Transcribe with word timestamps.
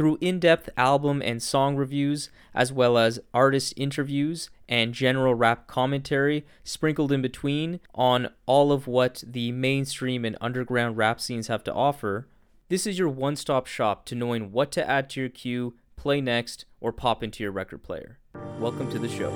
Through 0.00 0.16
in 0.22 0.40
depth 0.40 0.70
album 0.78 1.20
and 1.22 1.42
song 1.42 1.76
reviews, 1.76 2.30
as 2.54 2.72
well 2.72 2.96
as 2.96 3.20
artist 3.34 3.74
interviews 3.76 4.48
and 4.66 4.94
general 4.94 5.34
rap 5.34 5.66
commentary 5.66 6.46
sprinkled 6.64 7.12
in 7.12 7.20
between 7.20 7.80
on 7.94 8.30
all 8.46 8.72
of 8.72 8.86
what 8.86 9.22
the 9.26 9.52
mainstream 9.52 10.24
and 10.24 10.38
underground 10.40 10.96
rap 10.96 11.20
scenes 11.20 11.48
have 11.48 11.62
to 11.64 11.74
offer, 11.74 12.26
this 12.70 12.86
is 12.86 12.98
your 12.98 13.10
one 13.10 13.36
stop 13.36 13.66
shop 13.66 14.06
to 14.06 14.14
knowing 14.14 14.52
what 14.52 14.72
to 14.72 14.88
add 14.88 15.10
to 15.10 15.20
your 15.20 15.28
queue, 15.28 15.74
play 15.96 16.22
next, 16.22 16.64
or 16.80 16.94
pop 16.94 17.22
into 17.22 17.42
your 17.42 17.52
record 17.52 17.82
player. 17.82 18.18
Welcome 18.58 18.90
to 18.92 18.98
the 18.98 19.06
show. 19.06 19.30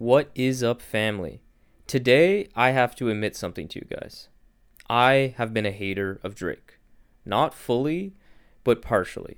What 0.00 0.30
is 0.34 0.62
up, 0.62 0.80
family? 0.80 1.42
Today, 1.86 2.48
I 2.56 2.70
have 2.70 2.96
to 2.96 3.10
admit 3.10 3.36
something 3.36 3.68
to 3.68 3.80
you 3.80 3.84
guys. 3.84 4.28
I 4.88 5.34
have 5.36 5.52
been 5.52 5.66
a 5.66 5.70
hater 5.70 6.20
of 6.22 6.34
Drake. 6.34 6.78
Not 7.26 7.52
fully, 7.52 8.14
but 8.64 8.80
partially. 8.80 9.36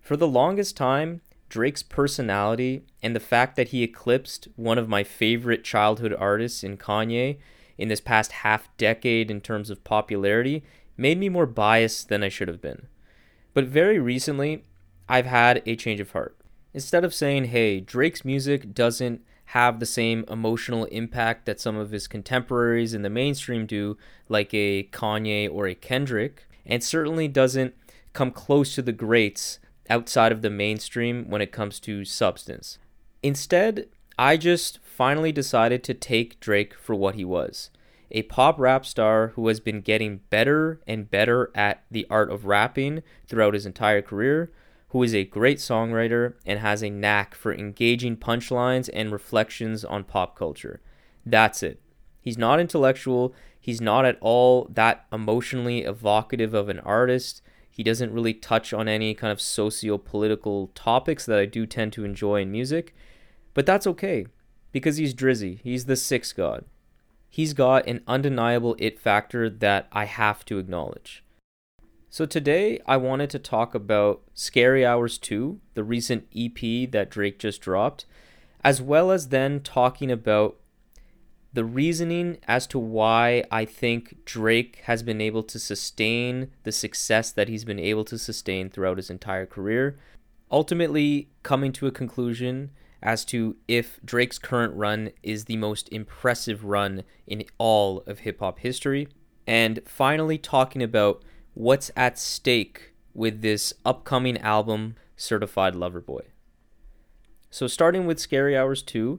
For 0.00 0.16
the 0.16 0.26
longest 0.26 0.76
time, 0.76 1.20
Drake's 1.48 1.84
personality 1.84 2.82
and 3.00 3.14
the 3.14 3.20
fact 3.20 3.54
that 3.54 3.68
he 3.68 3.84
eclipsed 3.84 4.48
one 4.56 4.76
of 4.76 4.88
my 4.88 5.04
favorite 5.04 5.62
childhood 5.62 6.12
artists 6.18 6.64
in 6.64 6.78
Kanye 6.78 7.38
in 7.78 7.86
this 7.86 8.00
past 8.00 8.32
half 8.32 8.76
decade 8.78 9.30
in 9.30 9.40
terms 9.40 9.70
of 9.70 9.84
popularity 9.84 10.64
made 10.96 11.16
me 11.16 11.28
more 11.28 11.46
biased 11.46 12.08
than 12.08 12.24
I 12.24 12.28
should 12.28 12.48
have 12.48 12.60
been. 12.60 12.88
But 13.54 13.66
very 13.66 14.00
recently, 14.00 14.64
I've 15.08 15.26
had 15.26 15.62
a 15.64 15.76
change 15.76 16.00
of 16.00 16.10
heart. 16.10 16.36
Instead 16.74 17.04
of 17.04 17.14
saying, 17.14 17.44
hey, 17.44 17.78
Drake's 17.78 18.24
music 18.24 18.74
doesn't 18.74 19.22
have 19.46 19.78
the 19.78 19.86
same 19.86 20.24
emotional 20.28 20.84
impact 20.86 21.46
that 21.46 21.60
some 21.60 21.76
of 21.76 21.90
his 21.90 22.06
contemporaries 22.08 22.94
in 22.94 23.02
the 23.02 23.10
mainstream 23.10 23.66
do, 23.66 23.96
like 24.28 24.52
a 24.52 24.84
Kanye 24.92 25.48
or 25.50 25.66
a 25.66 25.74
Kendrick, 25.74 26.46
and 26.64 26.82
certainly 26.82 27.28
doesn't 27.28 27.74
come 28.12 28.30
close 28.30 28.74
to 28.74 28.82
the 28.82 28.92
greats 28.92 29.58
outside 29.88 30.32
of 30.32 30.42
the 30.42 30.50
mainstream 30.50 31.28
when 31.30 31.40
it 31.40 31.52
comes 31.52 31.78
to 31.80 32.04
substance. 32.04 32.78
Instead, 33.22 33.88
I 34.18 34.36
just 34.36 34.78
finally 34.82 35.32
decided 35.32 35.84
to 35.84 35.94
take 35.94 36.40
Drake 36.40 36.74
for 36.74 36.94
what 36.94 37.14
he 37.14 37.24
was 37.24 37.70
a 38.10 38.22
pop 38.22 38.58
rap 38.58 38.86
star 38.86 39.28
who 39.34 39.48
has 39.48 39.60
been 39.60 39.80
getting 39.80 40.20
better 40.30 40.80
and 40.86 41.10
better 41.10 41.50
at 41.54 41.82
the 41.90 42.06
art 42.08 42.30
of 42.30 42.44
rapping 42.44 43.02
throughout 43.26 43.54
his 43.54 43.66
entire 43.66 44.00
career, 44.00 44.52
who 44.96 45.02
is 45.02 45.14
a 45.14 45.24
great 45.24 45.58
songwriter 45.58 46.32
and 46.46 46.58
has 46.58 46.82
a 46.82 46.88
knack 46.88 47.34
for 47.34 47.52
engaging 47.52 48.16
punchlines 48.16 48.88
and 48.94 49.12
reflections 49.12 49.84
on 49.84 50.02
pop 50.02 50.34
culture. 50.34 50.80
That's 51.26 51.62
it. 51.62 51.82
He's 52.18 52.38
not 52.38 52.60
intellectual, 52.60 53.34
he's 53.60 53.78
not 53.78 54.06
at 54.06 54.16
all 54.22 54.70
that 54.72 55.04
emotionally 55.12 55.82
evocative 55.82 56.54
of 56.54 56.70
an 56.70 56.78
artist. 56.80 57.42
He 57.70 57.82
doesn't 57.82 58.10
really 58.10 58.32
touch 58.32 58.72
on 58.72 58.88
any 58.88 59.12
kind 59.12 59.30
of 59.30 59.38
socio 59.38 59.98
political 59.98 60.68
topics 60.68 61.26
that 61.26 61.38
I 61.38 61.44
do 61.44 61.66
tend 61.66 61.92
to 61.92 62.06
enjoy 62.06 62.40
in 62.40 62.50
music. 62.50 62.94
But 63.52 63.66
that's 63.66 63.86
okay 63.86 64.24
because 64.72 64.96
he's 64.96 65.12
Drizzy. 65.12 65.60
He's 65.62 65.84
the 65.84 65.96
sixth 65.96 66.34
god. 66.34 66.64
He's 67.28 67.52
got 67.52 67.86
an 67.86 68.00
undeniable 68.06 68.76
it 68.78 68.98
factor 68.98 69.50
that 69.50 69.88
I 69.92 70.06
have 70.06 70.46
to 70.46 70.58
acknowledge. 70.58 71.22
So 72.16 72.24
today 72.24 72.80
I 72.86 72.96
wanted 72.96 73.28
to 73.28 73.38
talk 73.38 73.74
about 73.74 74.22
Scary 74.32 74.86
Hours 74.86 75.18
2, 75.18 75.60
the 75.74 75.84
recent 75.84 76.26
EP 76.34 76.90
that 76.90 77.10
Drake 77.10 77.38
just 77.38 77.60
dropped, 77.60 78.06
as 78.64 78.80
well 78.80 79.10
as 79.10 79.28
then 79.28 79.60
talking 79.60 80.10
about 80.10 80.56
the 81.52 81.62
reasoning 81.62 82.38
as 82.48 82.66
to 82.68 82.78
why 82.78 83.44
I 83.50 83.66
think 83.66 84.24
Drake 84.24 84.80
has 84.84 85.02
been 85.02 85.20
able 85.20 85.42
to 85.42 85.58
sustain 85.58 86.52
the 86.62 86.72
success 86.72 87.32
that 87.32 87.50
he's 87.50 87.66
been 87.66 87.78
able 87.78 88.06
to 88.06 88.16
sustain 88.16 88.70
throughout 88.70 88.96
his 88.96 89.10
entire 89.10 89.44
career, 89.44 89.98
ultimately 90.50 91.28
coming 91.42 91.70
to 91.72 91.86
a 91.86 91.92
conclusion 91.92 92.70
as 93.02 93.26
to 93.26 93.56
if 93.68 94.00
Drake's 94.02 94.38
current 94.38 94.72
run 94.74 95.10
is 95.22 95.44
the 95.44 95.58
most 95.58 95.86
impressive 95.90 96.64
run 96.64 97.02
in 97.26 97.44
all 97.58 98.02
of 98.06 98.20
hip 98.20 98.40
hop 98.40 98.60
history, 98.60 99.06
and 99.46 99.82
finally 99.84 100.38
talking 100.38 100.82
about 100.82 101.22
what's 101.56 101.90
at 101.96 102.18
stake 102.18 102.92
with 103.14 103.40
this 103.40 103.72
upcoming 103.82 104.36
album, 104.38 104.94
Certified 105.16 105.74
Lover 105.74 106.02
Boy. 106.02 106.20
So, 107.50 107.66
starting 107.66 108.06
with 108.06 108.20
Scary 108.20 108.54
Hours 108.54 108.82
2, 108.82 109.18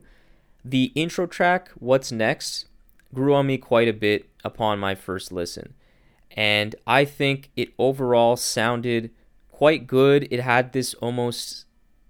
the 0.64 0.92
intro 0.94 1.26
track, 1.26 1.70
What's 1.74 2.12
Next, 2.12 2.66
grew 3.12 3.34
on 3.34 3.48
me 3.48 3.58
quite 3.58 3.88
a 3.88 3.92
bit 3.92 4.30
upon 4.44 4.78
my 4.78 4.94
first 4.94 5.32
listen. 5.32 5.74
And 6.30 6.76
I 6.86 7.04
think 7.04 7.50
it 7.56 7.74
overall 7.76 8.36
sounded 8.36 9.10
quite 9.50 9.88
good. 9.88 10.28
It 10.30 10.40
had 10.40 10.72
this 10.72 10.94
almost 10.94 11.64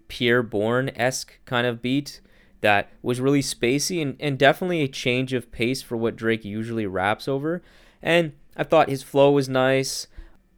Pi'erre 0.08 0.42
Bourne 0.42 0.90
esque 0.94 1.38
kind 1.46 1.66
of 1.66 1.80
beat 1.80 2.20
that 2.60 2.90
was 3.00 3.18
really 3.18 3.40
spacey 3.40 4.02
and, 4.02 4.14
and 4.20 4.38
definitely 4.38 4.82
a 4.82 4.88
change 4.88 5.32
of 5.32 5.50
pace 5.50 5.80
for 5.80 5.96
what 5.96 6.16
Drake 6.16 6.44
usually 6.44 6.84
raps 6.84 7.28
over. 7.28 7.62
And 8.02 8.32
I 8.58 8.64
thought 8.64 8.90
his 8.90 9.02
flow 9.02 9.30
was 9.30 9.48
nice 9.48 10.06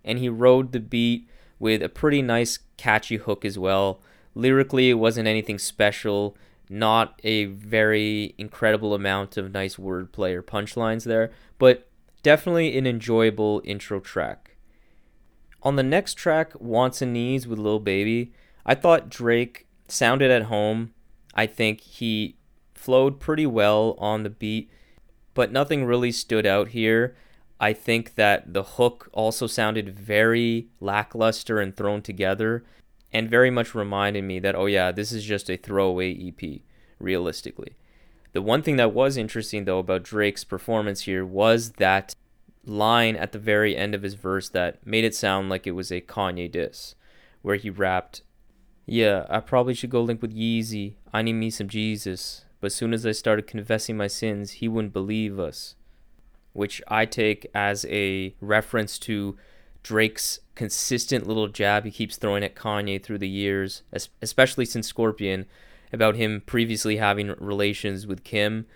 and 0.05 0.19
he 0.19 0.29
rode 0.29 0.73
the 0.73 0.81
beat 0.81 1.29
with 1.59 1.83
a 1.83 1.89
pretty 1.89 2.23
nice 2.23 2.59
catchy 2.77 3.17
hook 3.17 3.45
as 3.45 3.59
well. 3.59 4.01
Lyrically, 4.35 4.91
it 4.91 4.95
wasn't 4.95 5.29
anything 5.29 5.59
special, 5.59 6.37
not 6.69 7.21
a 7.25 7.47
very 7.47 8.35
incredible 8.39 8.95
amount 8.95 9.37
of 9.37 9.53
nice 9.53 9.77
wordplay 9.77 10.33
or 10.35 10.43
punchlines 10.43 11.05
there, 11.05 11.31
but 11.59 11.89
definitely 12.23 12.77
an 12.79 12.87
enjoyable 12.87 13.61
intro 13.65 14.01
track. 14.01 14.57
On 15.63 15.77
the 15.77 15.83
next 15.83 16.15
track, 16.15 16.59
Wants 16.59 17.03
and 17.03 17.13
Needs 17.13 17.47
with 17.47 17.59
Lil 17.59 17.81
Baby, 17.81 18.33
I 18.65 18.75
thought 18.75 19.11
Drake 19.11 19.67
sounded 19.89 20.31
at 20.31 20.45
home. 20.45 20.93
I 21.35 21.47
think 21.47 21.81
he 21.81 22.37
flowed 22.75 23.21
pretty 23.21 23.47
well 23.47 23.95
on 23.99 24.23
the 24.23 24.31
beat, 24.31 24.71
but 25.35 25.53
nothing 25.53 25.85
really 25.85 26.13
stood 26.13 26.47
out 26.47 26.69
here. 26.69 27.15
I 27.61 27.75
think 27.75 28.15
that 28.15 28.55
the 28.55 28.63
hook 28.63 29.11
also 29.13 29.47
sounded 29.47 29.91
very 29.91 30.69
lackluster 30.81 31.61
and 31.61 31.77
thrown 31.77 32.01
together 32.01 32.65
and 33.13 33.29
very 33.29 33.51
much 33.51 33.75
reminded 33.75 34.25
me 34.25 34.39
that, 34.39 34.55
oh, 34.55 34.65
yeah, 34.65 34.91
this 34.91 35.13
is 35.13 35.25
just 35.25 35.51
a 35.51 35.59
throwaway 35.59 36.15
EP, 36.15 36.61
realistically. 36.99 37.77
The 38.33 38.41
one 38.41 38.63
thing 38.63 38.77
that 38.77 38.95
was 38.95 39.19
interesting, 39.19 39.67
though, 39.67 39.81
about 39.81 40.05
Drake's 40.05 40.45
performance 40.45 41.03
here 41.03 41.27
was 41.27 41.73
that 41.73 42.15
line 42.65 43.17
at 43.17 43.33
the 43.33 43.39
very 43.39 43.77
end 43.77 43.95
of 43.95 44.03
his 44.03 44.15
verse 44.15 44.49
that 44.51 44.85
made 44.87 45.05
it 45.05 45.15
sound 45.15 45.51
like 45.51 45.67
it 45.67 45.73
was 45.73 45.91
a 45.91 46.01
Kanye 46.01 46.51
diss, 46.51 46.95
where 47.43 47.57
he 47.57 47.69
rapped, 47.69 48.23
Yeah, 48.87 49.27
I 49.29 49.41
probably 49.41 49.75
should 49.75 49.91
go 49.91 50.01
link 50.01 50.23
with 50.23 50.35
Yeezy. 50.35 50.95
I 51.13 51.21
need 51.21 51.35
me 51.35 51.51
some 51.51 51.69
Jesus. 51.69 52.45
But 52.61 52.73
soon 52.73 52.95
as 52.95 53.05
I 53.05 53.13
started 53.13 53.47
confessing 53.47 53.97
my 53.97 54.07
sins, 54.07 54.53
he 54.53 54.69
wouldn't 54.69 54.93
believe 54.93 55.39
us 55.39 55.75
which 56.53 56.83
I 56.89 57.07
take 57.07 57.49
as 57.55 57.85
a 57.89 58.35
reference 58.41 58.99
to 59.01 59.37
Drake's 59.83 60.41
consistent 60.55 61.27
little 61.27 61.49
jab 61.49 61.85
he 61.85 61.91
keeps 61.91 62.17
throwing 62.17 62.45
at 62.45 62.55
Kanye 62.55 63.03
through 63.03 63.19
the 63.19 63.29
years, 63.29 63.83
especially 64.21 64.65
since 64.65 64.87
Scorpion, 64.87 65.47
about 65.93 66.17
him 66.17 66.43
previously 66.45 66.99
having 66.99 67.35
relations 67.39 68.07
with 68.07 68.25
Kim. 68.25 68.67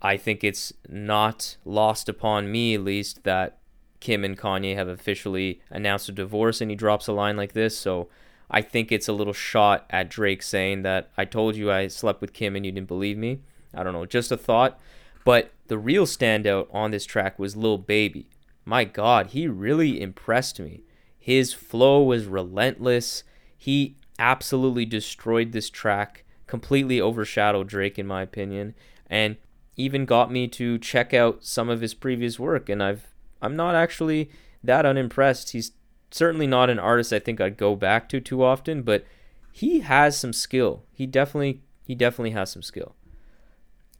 I 0.00 0.16
think 0.16 0.42
it's 0.42 0.72
not 0.88 1.56
lost 1.64 2.08
upon 2.08 2.50
me, 2.50 2.74
at 2.74 2.84
least, 2.84 3.24
that 3.24 3.58
Kim 4.00 4.24
and 4.24 4.38
Kanye 4.38 4.76
have 4.76 4.88
officially 4.88 5.60
announced 5.70 6.08
a 6.08 6.12
divorce 6.12 6.60
and 6.60 6.70
he 6.70 6.76
drops 6.76 7.06
a 7.06 7.12
line 7.12 7.36
like 7.36 7.52
this. 7.52 7.76
So 7.76 8.08
I 8.50 8.62
think 8.62 8.92
it's 8.92 9.08
a 9.08 9.12
little 9.12 9.32
shot 9.32 9.86
at 9.90 10.08
Drake 10.08 10.42
saying 10.42 10.82
that 10.82 11.10
I 11.16 11.24
told 11.24 11.56
you 11.56 11.70
I 11.70 11.88
slept 11.88 12.20
with 12.20 12.32
Kim 12.32 12.56
and 12.56 12.64
you 12.64 12.72
didn't 12.72 12.88
believe 12.88 13.18
me. 13.18 13.40
I 13.74 13.82
don't 13.82 13.92
know, 13.92 14.06
just 14.06 14.32
a 14.32 14.36
thought. 14.36 14.78
But 15.26 15.50
the 15.66 15.76
real 15.76 16.06
standout 16.06 16.68
on 16.72 16.92
this 16.92 17.04
track 17.04 17.36
was 17.36 17.56
Lil 17.56 17.78
Baby. 17.78 18.28
My 18.64 18.84
God, 18.84 19.28
he 19.30 19.48
really 19.48 20.00
impressed 20.00 20.60
me. 20.60 20.84
His 21.18 21.52
flow 21.52 22.00
was 22.00 22.26
relentless. 22.26 23.24
He 23.58 23.96
absolutely 24.20 24.84
destroyed 24.84 25.50
this 25.50 25.68
track, 25.68 26.22
completely 26.46 27.00
overshadowed 27.00 27.66
Drake, 27.66 27.98
in 27.98 28.06
my 28.06 28.22
opinion. 28.22 28.76
And 29.10 29.36
even 29.74 30.04
got 30.04 30.30
me 30.30 30.46
to 30.46 30.78
check 30.78 31.12
out 31.12 31.44
some 31.44 31.68
of 31.68 31.80
his 31.80 31.92
previous 31.92 32.38
work 32.38 32.68
and 32.68 32.80
I've 32.80 33.08
I'm 33.42 33.56
not 33.56 33.74
actually 33.74 34.30
that 34.62 34.86
unimpressed. 34.86 35.50
He's 35.50 35.72
certainly 36.12 36.46
not 36.46 36.70
an 36.70 36.78
artist 36.78 37.12
I 37.12 37.18
think 37.18 37.40
I'd 37.40 37.56
go 37.56 37.74
back 37.74 38.08
to 38.10 38.20
too 38.20 38.44
often, 38.44 38.82
but 38.82 39.04
he 39.50 39.80
has 39.80 40.16
some 40.16 40.32
skill. 40.32 40.84
He 40.92 41.04
definitely 41.04 41.62
he 41.82 41.96
definitely 41.96 42.30
has 42.30 42.52
some 42.52 42.62
skill. 42.62 42.94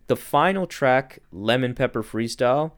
The 0.06 0.16
final 0.16 0.66
track, 0.66 1.20
Lemon 1.32 1.74
Pepper 1.74 2.02
Freestyle, 2.02 2.72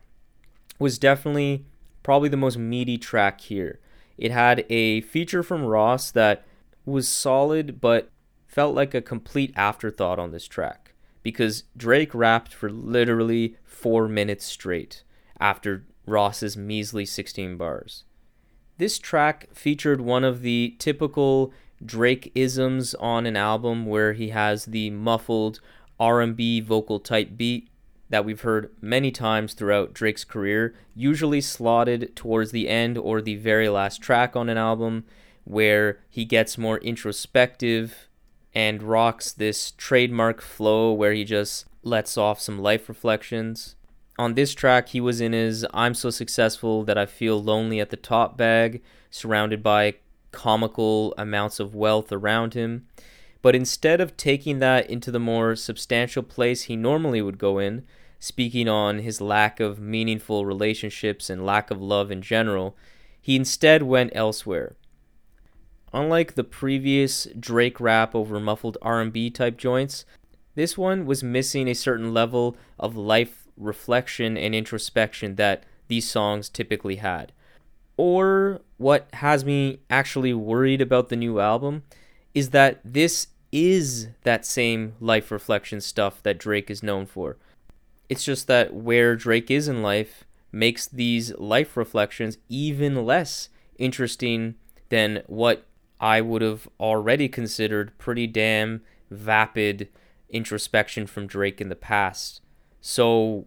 was 0.79 0.99
definitely 0.99 1.67
probably 2.03 2.29
the 2.29 2.37
most 2.37 2.57
meaty 2.57 2.97
track 2.97 3.41
here. 3.43 3.81
It 4.17 4.31
had 4.31 4.65
a 4.71 5.03
feature 5.03 5.43
from 5.43 5.65
Ross 5.65 6.11
that 6.13 6.45
was 6.87 7.07
solid 7.07 7.81
but 7.81 8.11
felt 8.47 8.75
like 8.75 8.95
a 8.95 9.03
complete 9.03 9.53
afterthought 9.57 10.19
on 10.19 10.33
this 10.33 10.47
track 10.47 10.95
because 11.23 11.65
Drake 11.77 12.15
rapped 12.15 12.55
for 12.55 12.71
literally 12.71 13.57
4 13.65 14.09
minutes 14.09 14.47
straight 14.47 15.03
after 15.39 15.85
Ross's 16.07 16.57
measly 16.57 17.05
16 17.05 17.57
bars. 17.57 18.05
This 18.79 18.99
track 18.99 19.49
featured 19.53 20.01
one 20.01 20.25
of 20.25 20.41
the 20.41 20.77
typical 20.79 21.53
Drake 21.85 22.33
isms 22.35 22.95
on 22.95 23.27
an 23.27 23.37
album 23.37 23.87
where 23.87 24.15
he 24.15 24.31
has 24.31 24.65
the 24.65 24.91
muffled 24.91 25.61
R&B 26.01 26.61
vocal 26.61 27.01
type 27.01 27.37
beat 27.37 27.71
that 28.11 28.25
we've 28.25 28.41
heard 28.41 28.71
many 28.81 29.11
times 29.11 29.53
throughout 29.53 29.93
Drake's 29.93 30.25
career, 30.25 30.75
usually 30.95 31.41
slotted 31.41 32.17
towards 32.17 32.53
the 32.53 32.69
end 32.69 32.97
or 32.97 33.21
the 33.21 33.37
very 33.37 33.69
last 33.69 34.01
track 34.01 34.35
on 34.35 34.49
an 34.49 34.57
album 34.57 35.05
where 35.45 36.01
he 36.09 36.25
gets 36.25 36.57
more 36.57 36.79
introspective 36.79 38.09
and 38.55 38.83
rocks 38.83 39.33
this 39.33 39.73
trademark 39.73 40.41
flow 40.41 40.93
where 40.93 41.13
he 41.13 41.25
just 41.25 41.67
lets 41.83 42.17
off 42.17 42.41
some 42.41 42.59
life 42.59 42.89
reflections 42.89 43.77
on 44.19 44.35
this 44.35 44.53
track, 44.53 44.89
he 44.89 45.01
was 45.01 45.21
in 45.21 45.33
his 45.33 45.65
I'm 45.73 45.95
so 45.95 46.11
successful 46.11 46.83
that 46.85 46.99
I 46.99 47.07
feel 47.07 47.41
lonely 47.41 47.81
at 47.81 47.91
the 47.91 47.97
top 47.97 48.37
bag, 48.37 48.83
surrounded 49.11 49.63
by 49.63 49.95
comical 50.33 51.15
amounts 51.17 51.61
of 51.61 51.75
wealth 51.75 52.11
around 52.11 52.55
him. 52.55 52.87
But 53.41 53.55
instead 53.55 54.01
of 54.01 54.17
taking 54.17 54.59
that 54.59 54.91
into 54.91 55.11
the 55.11 55.21
more 55.21 55.55
substantial 55.55 56.23
place 56.23 56.63
he 56.63 56.77
normally 56.77 57.23
would 57.23 57.39
go 57.39 57.59
in, 57.59 57.85
speaking 58.19 58.69
on 58.69 58.99
his 58.99 59.21
lack 59.21 59.61
of 59.61 59.79
meaningful 59.79 60.45
relationships 60.45 61.31
and 61.31 61.47
lack 61.47 61.71
of 61.71 61.81
love 61.81 62.11
in 62.11 62.21
general, 62.21 62.77
he 63.21 63.37
instead 63.37 63.83
went 63.83 64.13
elsewhere. 64.15 64.75
Unlike 65.93 66.35
the 66.35 66.45
previous 66.45 67.27
Drake 67.39 67.81
rap 67.81 68.15
over 68.15 68.39
muffled 68.41 68.77
R&B 68.83 69.31
type 69.31 69.57
joints, 69.57 70.05
this 70.55 70.77
one 70.77 71.07
was 71.07 71.23
missing 71.23 71.69
a 71.69 71.75
certain 71.75 72.13
level 72.13 72.57
of 72.79 72.97
life 72.97 73.47
reflection 73.57 74.37
and 74.37 74.55
introspection 74.55 75.37
that 75.37 75.65
these 75.89 76.09
songs 76.09 76.49
typically 76.49 76.97
had. 76.97 77.33
Or 77.97 78.61
what 78.77 79.09
has 79.15 79.45
me 79.45 79.81
actually 79.89 80.35
worried 80.35 80.81
about 80.81 81.09
the 81.09 81.17
new 81.17 81.41
album 81.41 81.83
is 82.35 82.51
that 82.51 82.81
this 82.85 83.29
is 83.51 84.09
that 84.23 84.45
same 84.45 84.95
life 85.01 85.31
reflection 85.31 85.81
stuff 85.81 86.23
that 86.23 86.39
Drake 86.39 86.71
is 86.71 86.83
known 86.83 87.07
for. 87.07 87.37
It's 88.09 88.25
just 88.25 88.47
that 88.47 88.75
where 88.75 89.17
Drake 89.17 89.51
is 89.51 89.69
in 89.69 89.83
life 89.83 90.25
makes 90.53 90.87
these 90.87 91.35
life 91.37 91.77
reflections 91.77 92.39
even 92.49 93.05
less 93.05 93.49
interesting 93.79 94.55
than 94.89 95.23
what 95.27 95.67
I 96.01 96.21
would 96.21 96.43
have 96.43 96.69
already 96.79 97.29
considered 97.29 97.97
pretty 97.99 98.27
damn 98.27 98.83
vapid 99.11 99.89
introspection 100.29 101.07
from 101.07 101.27
Drake 101.27 101.61
in 101.61 101.69
the 101.69 101.77
past. 101.77 102.41
So 102.81 103.47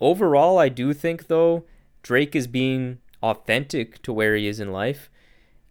overall, 0.00 0.58
I 0.58 0.68
do 0.68 0.92
think 0.92 1.26
though 1.26 1.64
Drake 2.02 2.34
is 2.34 2.46
being 2.46 2.98
authentic 3.22 4.00
to 4.02 4.12
where 4.12 4.34
he 4.34 4.46
is 4.46 4.60
in 4.60 4.72
life, 4.72 5.10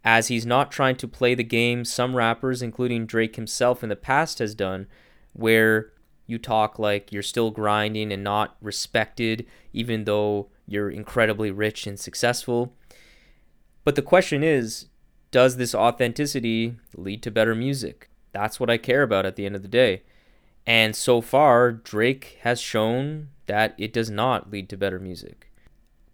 as 0.03 0.27
he's 0.27 0.45
not 0.45 0.71
trying 0.71 0.95
to 0.97 1.07
play 1.07 1.35
the 1.35 1.43
game 1.43 1.83
some 1.83 2.15
rappers, 2.15 2.61
including 2.61 3.05
Drake 3.05 3.35
himself 3.35 3.83
in 3.83 3.89
the 3.89 3.95
past, 3.95 4.39
has 4.39 4.55
done, 4.55 4.87
where 5.33 5.91
you 6.25 6.37
talk 6.37 6.79
like 6.79 7.11
you're 7.11 7.23
still 7.23 7.51
grinding 7.51 8.11
and 8.11 8.23
not 8.23 8.55
respected, 8.61 9.45
even 9.73 10.05
though 10.05 10.49
you're 10.67 10.89
incredibly 10.89 11.51
rich 11.51 11.87
and 11.87 11.99
successful. 11.99 12.73
But 13.83 13.95
the 13.95 14.01
question 14.01 14.43
is, 14.43 14.87
does 15.31 15.57
this 15.57 15.75
authenticity 15.75 16.75
lead 16.95 17.23
to 17.23 17.31
better 17.31 17.55
music? 17.55 18.09
That's 18.31 18.59
what 18.59 18.69
I 18.69 18.77
care 18.77 19.01
about 19.01 19.25
at 19.25 19.35
the 19.35 19.45
end 19.45 19.55
of 19.55 19.63
the 19.63 19.67
day. 19.67 20.03
And 20.65 20.95
so 20.95 21.21
far, 21.21 21.71
Drake 21.71 22.37
has 22.41 22.61
shown 22.61 23.29
that 23.47 23.73
it 23.77 23.91
does 23.91 24.11
not 24.11 24.51
lead 24.51 24.69
to 24.69 24.77
better 24.77 24.99
music. 24.99 25.51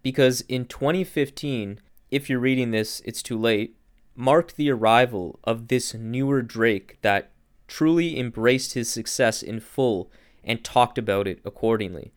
Because 0.01 0.41
in 0.41 0.65
2015, 0.65 1.81
if 2.09 2.29
you're 2.29 2.39
reading 2.39 2.71
this, 2.71 3.01
it's 3.03 3.21
too 3.21 3.37
late, 3.37 3.74
marked 4.15 4.55
the 4.55 4.71
arrival 4.71 5.39
of 5.43 5.67
this 5.67 5.93
newer 5.93 6.41
Drake 6.41 6.97
that 7.01 7.31
truly 7.67 8.19
embraced 8.19 8.73
his 8.73 8.89
success 8.89 9.43
in 9.43 9.59
full 9.59 10.11
and 10.43 10.63
talked 10.63 10.97
about 10.97 11.27
it 11.27 11.39
accordingly. 11.43 12.13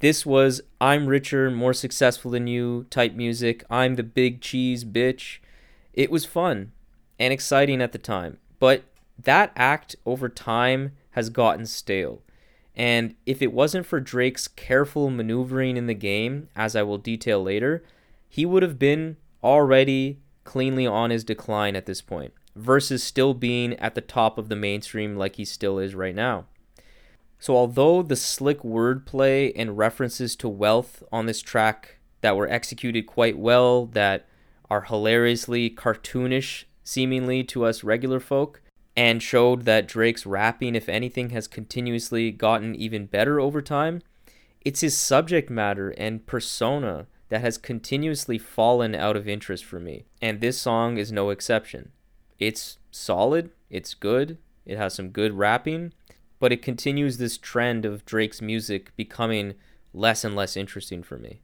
This 0.00 0.24
was 0.24 0.62
I'm 0.80 1.06
richer, 1.06 1.50
more 1.50 1.74
successful 1.74 2.30
than 2.30 2.46
you 2.46 2.86
type 2.88 3.12
music. 3.12 3.64
I'm 3.68 3.96
the 3.96 4.02
big 4.02 4.40
cheese 4.40 4.84
bitch. 4.84 5.38
It 5.92 6.10
was 6.10 6.24
fun 6.24 6.72
and 7.18 7.32
exciting 7.32 7.82
at 7.82 7.92
the 7.92 7.98
time, 7.98 8.38
but 8.58 8.84
that 9.18 9.52
act 9.54 9.96
over 10.06 10.28
time 10.28 10.92
has 11.10 11.28
gotten 11.28 11.66
stale. 11.66 12.22
And 12.74 13.14
if 13.26 13.42
it 13.42 13.52
wasn't 13.52 13.84
for 13.84 14.00
Drake's 14.00 14.48
careful 14.48 15.10
maneuvering 15.10 15.76
in 15.76 15.86
the 15.86 15.94
game, 15.94 16.48
as 16.56 16.74
I 16.74 16.82
will 16.82 16.96
detail 16.96 17.42
later, 17.42 17.84
he 18.28 18.46
would 18.46 18.62
have 18.62 18.78
been 18.78 19.16
already 19.42 20.20
cleanly 20.50 20.84
on 20.84 21.10
his 21.10 21.22
decline 21.22 21.76
at 21.76 21.86
this 21.86 22.02
point, 22.02 22.34
versus 22.56 23.04
still 23.04 23.34
being 23.34 23.72
at 23.74 23.94
the 23.94 24.00
top 24.00 24.36
of 24.36 24.48
the 24.48 24.56
mainstream 24.56 25.14
like 25.14 25.36
he 25.36 25.44
still 25.44 25.78
is 25.78 25.94
right 25.94 26.16
now. 26.16 26.44
So, 27.38 27.56
although 27.56 28.02
the 28.02 28.16
slick 28.16 28.62
wordplay 28.62 29.52
and 29.54 29.78
references 29.78 30.34
to 30.34 30.48
wealth 30.48 31.04
on 31.12 31.26
this 31.26 31.40
track 31.40 31.98
that 32.20 32.36
were 32.36 32.50
executed 32.50 33.06
quite 33.06 33.38
well, 33.38 33.86
that 33.86 34.26
are 34.68 34.80
hilariously 34.80 35.70
cartoonish 35.70 36.64
seemingly 36.82 37.44
to 37.44 37.64
us 37.64 37.84
regular 37.84 38.18
folk, 38.18 38.60
and 38.96 39.22
showed 39.22 39.62
that 39.66 39.86
Drake's 39.86 40.26
rapping, 40.26 40.74
if 40.74 40.88
anything, 40.88 41.30
has 41.30 41.46
continuously 41.46 42.32
gotten 42.32 42.74
even 42.74 43.06
better 43.06 43.38
over 43.38 43.62
time, 43.62 44.02
it's 44.62 44.80
his 44.80 44.98
subject 44.98 45.48
matter 45.48 45.90
and 45.90 46.26
persona 46.26 47.06
that 47.30 47.40
has 47.40 47.56
continuously 47.56 48.38
fallen 48.38 48.94
out 48.94 49.16
of 49.16 49.26
interest 49.26 49.64
for 49.64 49.80
me. 49.80 50.04
And 50.20 50.40
this 50.40 50.60
song 50.60 50.98
is 50.98 51.10
no 51.10 51.30
exception. 51.30 51.92
It's 52.38 52.78
solid, 52.90 53.50
it's 53.70 53.94
good, 53.94 54.36
it 54.66 54.76
has 54.76 54.94
some 54.94 55.10
good 55.10 55.32
rapping, 55.34 55.92
but 56.38 56.52
it 56.52 56.62
continues 56.62 57.16
this 57.16 57.38
trend 57.38 57.84
of 57.84 58.04
Drake's 58.04 58.42
music 58.42 58.94
becoming 58.96 59.54
less 59.94 60.24
and 60.24 60.34
less 60.34 60.56
interesting 60.56 61.02
for 61.02 61.18
me. 61.18 61.40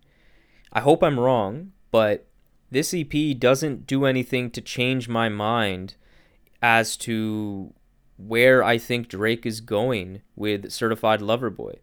I 0.73 0.81
hope 0.81 1.03
I'm 1.03 1.21
wrong, 1.21 1.73
but 1.91 2.27
this 2.71 2.93
EP 2.93 3.39
doesn't 3.39 3.87
do 3.87 4.05
anything 4.05 4.51
to 4.51 4.61
change 4.61 5.09
my 5.09 5.29
mind 5.29 5.95
as 6.61 6.97
to 6.97 7.73
where 8.17 8.65
I 8.65 8.79
think 8.79 9.09
Drake 9.09 9.47
is 9.47 9.61
going 9.61 10.23
with 10.35 10.73
Certified 10.73 11.23
Lover 11.23 11.51
Boy. 11.51 11.75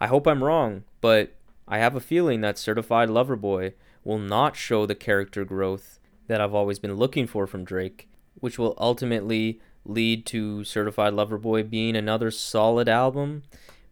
I 0.00 0.08
hope 0.08 0.26
I'm 0.26 0.42
wrong, 0.42 0.84
but 1.00 1.34
I 1.66 1.78
have 1.78 1.96
a 1.96 2.00
feeling 2.00 2.40
that 2.42 2.58
Certified 2.58 3.10
Lover 3.10 3.36
Boy 3.36 3.74
will 4.04 4.18
not 4.18 4.56
show 4.56 4.86
the 4.86 4.94
character 4.94 5.44
growth 5.44 5.98
that 6.26 6.40
I've 6.40 6.54
always 6.54 6.78
been 6.78 6.94
looking 6.94 7.26
for 7.26 7.46
from 7.46 7.64
Drake, 7.64 8.08
which 8.34 8.58
will 8.58 8.74
ultimately 8.78 9.60
lead 9.84 10.26
to 10.26 10.64
Certified 10.64 11.14
Lover 11.14 11.38
Boy 11.38 11.62
being 11.62 11.96
another 11.96 12.30
solid 12.30 12.88
album, 12.88 13.42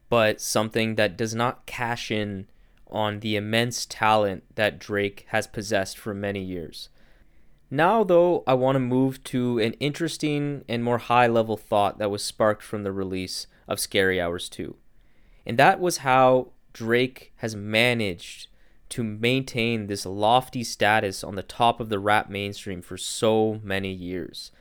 but 0.08 0.40
something 0.40 0.96
that 0.96 1.16
does 1.16 1.34
not 1.34 1.66
cash 1.66 2.10
in 2.10 2.46
on 2.90 3.20
the 3.20 3.36
immense 3.36 3.86
talent 3.86 4.44
that 4.54 4.78
Drake 4.78 5.24
has 5.28 5.46
possessed 5.46 5.96
for 5.96 6.12
many 6.12 6.42
years. 6.42 6.90
Now, 7.70 8.04
though, 8.04 8.44
I 8.46 8.52
want 8.52 8.76
to 8.76 8.80
move 8.80 9.24
to 9.24 9.58
an 9.58 9.72
interesting 9.74 10.62
and 10.68 10.84
more 10.84 10.98
high 10.98 11.26
level 11.26 11.56
thought 11.56 11.98
that 11.98 12.10
was 12.10 12.22
sparked 12.22 12.62
from 12.62 12.82
the 12.82 12.92
release 12.92 13.46
of 13.66 13.80
Scary 13.80 14.20
Hours 14.20 14.50
2. 14.50 14.76
And 15.46 15.58
that 15.58 15.80
was 15.80 15.98
how 15.98 16.48
Drake 16.72 17.32
has 17.36 17.54
managed 17.54 18.48
to 18.90 19.02
maintain 19.02 19.86
this 19.86 20.04
lofty 20.04 20.62
status 20.62 21.24
on 21.24 21.34
the 21.34 21.42
top 21.42 21.80
of 21.80 21.88
the 21.88 21.98
rap 21.98 22.28
mainstream 22.28 22.82
for 22.82 22.98
so 22.98 23.60
many 23.62 23.90
years. 23.90 24.52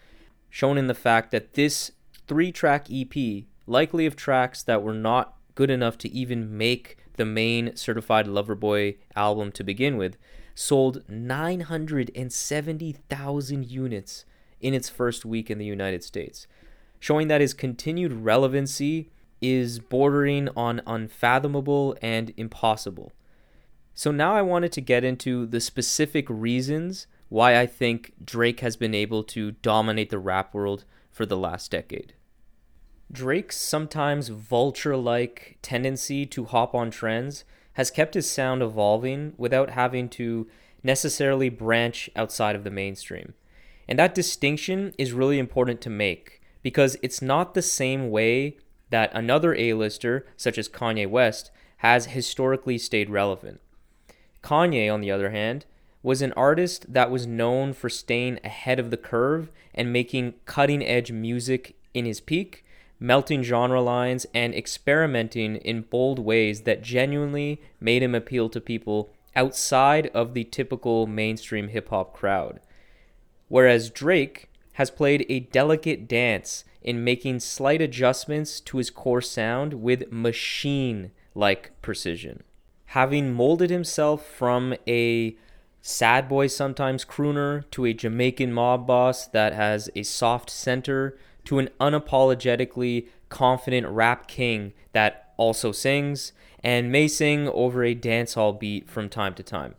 Shown 0.49 0.77
in 0.77 0.87
the 0.87 0.93
fact 0.93 1.31
that 1.31 1.53
this 1.53 1.91
three 2.27 2.51
track 2.51 2.87
EP, 2.89 3.43
likely 3.67 4.05
of 4.05 4.15
tracks 4.15 4.63
that 4.63 4.81
were 4.81 4.93
not 4.93 5.35
good 5.55 5.69
enough 5.69 5.97
to 5.99 6.09
even 6.09 6.57
make 6.57 6.97
the 7.17 7.25
main 7.25 7.75
Certified 7.75 8.25
Lover 8.25 8.55
Boy 8.55 8.95
album 9.15 9.51
to 9.51 9.63
begin 9.63 9.97
with, 9.97 10.17
sold 10.55 11.03
970,000 11.09 13.65
units 13.65 14.25
in 14.61 14.73
its 14.73 14.89
first 14.89 15.25
week 15.25 15.51
in 15.51 15.57
the 15.57 15.65
United 15.65 16.03
States, 16.03 16.47
showing 16.99 17.27
that 17.27 17.41
his 17.41 17.53
continued 17.53 18.13
relevancy 18.13 19.09
is 19.41 19.79
bordering 19.79 20.49
on 20.55 20.81
unfathomable 20.85 21.95
and 22.01 22.33
impossible. 22.37 23.11
So 23.93 24.11
now 24.11 24.35
I 24.35 24.41
wanted 24.41 24.71
to 24.73 24.81
get 24.81 25.03
into 25.03 25.45
the 25.45 25.59
specific 25.59 26.25
reasons 26.29 27.07
why 27.29 27.59
I 27.59 27.65
think 27.65 28.13
Drake 28.23 28.59
has 28.59 28.75
been 28.75 28.93
able 28.93 29.23
to 29.25 29.51
dominate 29.51 30.09
the 30.09 30.19
rap 30.19 30.53
world 30.53 30.85
for 31.09 31.25
the 31.25 31.37
last 31.37 31.71
decade. 31.71 32.13
Drake's 33.11 33.57
sometimes 33.57 34.29
vulture 34.29 34.95
like 34.95 35.57
tendency 35.61 36.25
to 36.27 36.45
hop 36.45 36.73
on 36.73 36.91
trends 36.91 37.43
has 37.73 37.91
kept 37.91 38.13
his 38.13 38.29
sound 38.29 38.61
evolving 38.61 39.33
without 39.37 39.71
having 39.71 40.09
to 40.09 40.47
necessarily 40.83 41.49
branch 41.49 42.09
outside 42.15 42.55
of 42.55 42.63
the 42.63 42.71
mainstream. 42.71 43.33
And 43.87 43.99
that 43.99 44.15
distinction 44.15 44.93
is 44.97 45.13
really 45.13 45.39
important 45.39 45.81
to 45.81 45.89
make 45.89 46.41
because 46.61 46.97
it's 47.01 47.21
not 47.21 47.53
the 47.53 47.61
same 47.61 48.09
way 48.09 48.57
that 48.91 49.11
another 49.13 49.55
A-lister, 49.55 50.25
such 50.37 50.57
as 50.57 50.69
Kanye 50.69 51.09
West, 51.09 51.49
has 51.77 52.07
historically 52.07 52.77
stayed 52.77 53.09
relevant. 53.09 53.59
Kanye, 54.43 54.93
on 54.93 55.01
the 55.01 55.11
other 55.11 55.31
hand, 55.31 55.65
was 56.03 56.21
an 56.21 56.33
artist 56.33 56.93
that 56.93 57.11
was 57.11 57.27
known 57.27 57.73
for 57.73 57.89
staying 57.89 58.39
ahead 58.43 58.79
of 58.79 58.91
the 58.91 58.97
curve 58.97 59.51
and 59.73 59.91
making 59.91 60.33
cutting 60.45 60.85
edge 60.85 61.11
music 61.11 61.75
in 61.93 62.05
his 62.05 62.19
peak, 62.19 62.65
melting 62.99 63.43
genre 63.43 63.81
lines, 63.81 64.25
and 64.33 64.53
experimenting 64.53 65.55
in 65.57 65.81
bold 65.81 66.19
ways 66.19 66.61
that 66.61 66.81
genuinely 66.81 67.61
made 67.79 68.03
him 68.03 68.15
appeal 68.15 68.49
to 68.49 68.61
people 68.61 69.09
outside 69.35 70.07
of 70.07 70.33
the 70.33 70.43
typical 70.43 71.07
mainstream 71.07 71.69
hip 71.69 71.89
hop 71.89 72.13
crowd. 72.13 72.59
Whereas 73.47 73.89
Drake 73.89 74.49
has 74.73 74.89
played 74.89 75.25
a 75.29 75.39
delicate 75.39 76.07
dance 76.07 76.63
in 76.81 77.03
making 77.03 77.39
slight 77.39 77.81
adjustments 77.81 78.59
to 78.61 78.77
his 78.77 78.89
core 78.89 79.21
sound 79.21 79.75
with 79.75 80.11
machine 80.11 81.11
like 81.35 81.71
precision. 81.81 82.43
Having 82.87 83.33
molded 83.33 83.69
himself 83.69 84.25
from 84.25 84.73
a 84.87 85.35
sad 85.81 86.27
boy 86.27 86.47
sometimes 86.47 87.05
crooner 87.05 87.69
to 87.71 87.85
a 87.85 87.93
Jamaican 87.93 88.53
mob 88.53 88.85
boss 88.85 89.27
that 89.27 89.53
has 89.53 89.89
a 89.95 90.03
soft 90.03 90.49
center 90.49 91.17
to 91.45 91.59
an 91.59 91.69
unapologetically 91.79 93.07
confident 93.29 93.87
rap 93.87 94.27
king 94.27 94.73
that 94.93 95.33
also 95.37 95.71
sings 95.71 96.33
and 96.63 96.91
may 96.91 97.07
sing 97.07 97.47
over 97.49 97.83
a 97.83 97.95
dancehall 97.95 98.59
beat 98.59 98.89
from 98.89 99.09
time 99.09 99.33
to 99.33 99.43
time. 99.43 99.75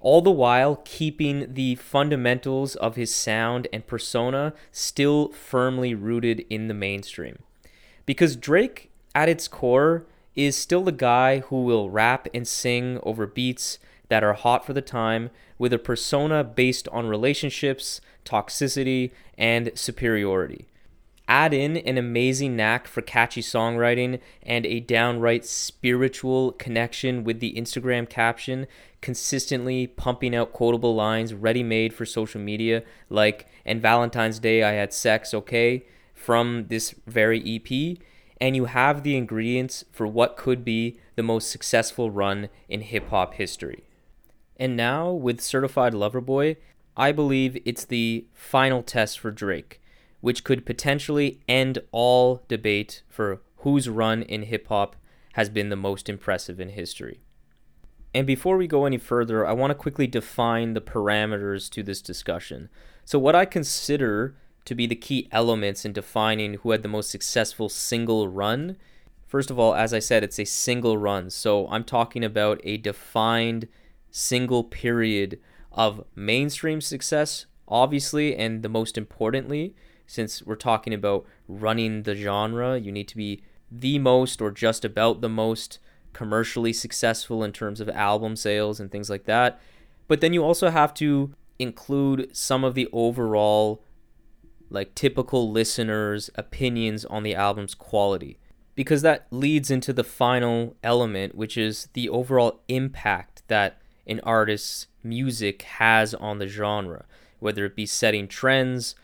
All 0.00 0.22
the 0.22 0.30
while 0.30 0.82
keeping 0.84 1.54
the 1.54 1.74
fundamentals 1.76 2.76
of 2.76 2.96
his 2.96 3.14
sound 3.14 3.66
and 3.72 3.86
persona 3.86 4.52
still 4.70 5.30
firmly 5.32 5.94
rooted 5.94 6.44
in 6.50 6.68
the 6.68 6.74
mainstream. 6.74 7.38
Because 8.04 8.36
Drake, 8.36 8.90
at 9.14 9.28
its 9.28 9.48
core, 9.48 10.06
is 10.34 10.54
still 10.54 10.84
the 10.84 10.92
guy 10.92 11.40
who 11.40 11.62
will 11.62 11.90
rap 11.90 12.28
and 12.34 12.46
sing 12.46 13.00
over 13.02 13.26
beats 13.26 13.78
that 14.08 14.22
are 14.22 14.34
hot 14.34 14.64
for 14.64 14.72
the 14.72 14.82
time 14.82 15.30
with 15.58 15.72
a 15.72 15.78
persona 15.78 16.44
based 16.44 16.86
on 16.88 17.08
relationships, 17.08 18.00
toxicity, 18.24 19.10
and 19.38 19.72
superiority. 19.74 20.66
Add 21.28 21.52
in 21.52 21.76
an 21.78 21.98
amazing 21.98 22.54
knack 22.54 22.86
for 22.86 23.02
catchy 23.02 23.42
songwriting 23.42 24.20
and 24.42 24.64
a 24.64 24.78
downright 24.78 25.44
spiritual 25.44 26.52
connection 26.52 27.24
with 27.24 27.40
the 27.40 27.54
Instagram 27.54 28.08
caption, 28.08 28.68
consistently 29.00 29.88
pumping 29.88 30.36
out 30.36 30.52
quotable 30.52 30.94
lines 30.94 31.34
ready 31.34 31.64
made 31.64 31.92
for 31.92 32.06
social 32.06 32.40
media, 32.40 32.84
like, 33.10 33.46
and 33.64 33.82
Valentine's 33.82 34.38
Day 34.38 34.62
I 34.62 34.72
had 34.72 34.92
sex, 34.92 35.34
okay, 35.34 35.84
from 36.14 36.66
this 36.68 36.94
very 37.06 37.40
EP, 37.56 37.98
and 38.40 38.54
you 38.54 38.66
have 38.66 39.02
the 39.02 39.16
ingredients 39.16 39.84
for 39.90 40.06
what 40.06 40.36
could 40.36 40.64
be 40.64 40.98
the 41.16 41.22
most 41.22 41.50
successful 41.50 42.10
run 42.10 42.48
in 42.68 42.82
hip 42.82 43.08
hop 43.08 43.34
history. 43.34 43.84
And 44.56 44.76
now, 44.76 45.10
with 45.10 45.40
Certified 45.40 45.92
Lover 45.92 46.20
Boy, 46.20 46.56
I 46.96 47.12
believe 47.12 47.58
it's 47.64 47.84
the 47.84 48.26
final 48.32 48.82
test 48.82 49.18
for 49.18 49.30
Drake, 49.30 49.80
which 50.26 50.42
could 50.42 50.66
potentially 50.66 51.38
end 51.46 51.78
all 51.92 52.42
debate 52.48 53.00
for 53.08 53.42
whose 53.58 53.88
run 53.88 54.24
in 54.24 54.42
hip 54.42 54.66
hop 54.66 54.96
has 55.34 55.48
been 55.48 55.68
the 55.68 55.76
most 55.76 56.08
impressive 56.08 56.58
in 56.58 56.70
history. 56.70 57.20
And 58.12 58.26
before 58.26 58.56
we 58.56 58.66
go 58.66 58.86
any 58.86 58.98
further, 58.98 59.46
I 59.46 59.52
want 59.52 59.70
to 59.70 59.76
quickly 59.76 60.08
define 60.08 60.74
the 60.74 60.80
parameters 60.80 61.70
to 61.70 61.84
this 61.84 62.02
discussion. 62.02 62.68
So, 63.04 63.20
what 63.20 63.36
I 63.36 63.44
consider 63.44 64.34
to 64.64 64.74
be 64.74 64.88
the 64.88 64.96
key 64.96 65.28
elements 65.30 65.84
in 65.84 65.92
defining 65.92 66.54
who 66.54 66.72
had 66.72 66.82
the 66.82 66.88
most 66.88 67.08
successful 67.08 67.68
single 67.68 68.26
run, 68.26 68.78
first 69.28 69.48
of 69.48 69.60
all, 69.60 69.76
as 69.76 69.94
I 69.94 70.00
said, 70.00 70.24
it's 70.24 70.40
a 70.40 70.44
single 70.44 70.98
run. 70.98 71.30
So, 71.30 71.68
I'm 71.68 71.84
talking 71.84 72.24
about 72.24 72.60
a 72.64 72.78
defined 72.78 73.68
single 74.10 74.64
period 74.64 75.38
of 75.70 76.04
mainstream 76.16 76.80
success, 76.80 77.46
obviously, 77.68 78.34
and 78.34 78.64
the 78.64 78.68
most 78.68 78.98
importantly, 78.98 79.76
since 80.06 80.42
we're 80.42 80.56
talking 80.56 80.94
about 80.94 81.26
running 81.48 82.02
the 82.02 82.14
genre, 82.14 82.78
you 82.78 82.92
need 82.92 83.08
to 83.08 83.16
be 83.16 83.42
the 83.70 83.98
most 83.98 84.40
or 84.40 84.50
just 84.50 84.84
about 84.84 85.20
the 85.20 85.28
most 85.28 85.78
commercially 86.12 86.72
successful 86.72 87.42
in 87.44 87.52
terms 87.52 87.80
of 87.80 87.88
album 87.90 88.36
sales 88.36 88.80
and 88.80 88.90
things 88.90 89.10
like 89.10 89.24
that. 89.24 89.60
But 90.08 90.20
then 90.20 90.32
you 90.32 90.42
also 90.42 90.70
have 90.70 90.94
to 90.94 91.34
include 91.58 92.34
some 92.34 92.64
of 92.64 92.74
the 92.74 92.88
overall 92.92 93.82
like 94.70 94.94
typical 94.94 95.50
listeners' 95.50 96.30
opinions 96.34 97.04
on 97.04 97.22
the 97.22 97.34
album's 97.34 97.74
quality 97.74 98.38
because 98.74 99.02
that 99.02 99.26
leads 99.30 99.70
into 99.70 99.92
the 99.92 100.04
final 100.04 100.76
element 100.82 101.34
which 101.34 101.56
is 101.56 101.88
the 101.92 102.08
overall 102.08 102.60
impact 102.68 103.42
that 103.48 103.80
an 104.06 104.20
artist's 104.22 104.86
music 105.02 105.62
has 105.62 106.14
on 106.14 106.38
the 106.38 106.46
genre, 106.46 107.04
whether 107.38 107.64
it 107.64 107.76
be 107.76 107.86
setting 107.86 108.28
trends 108.28 108.94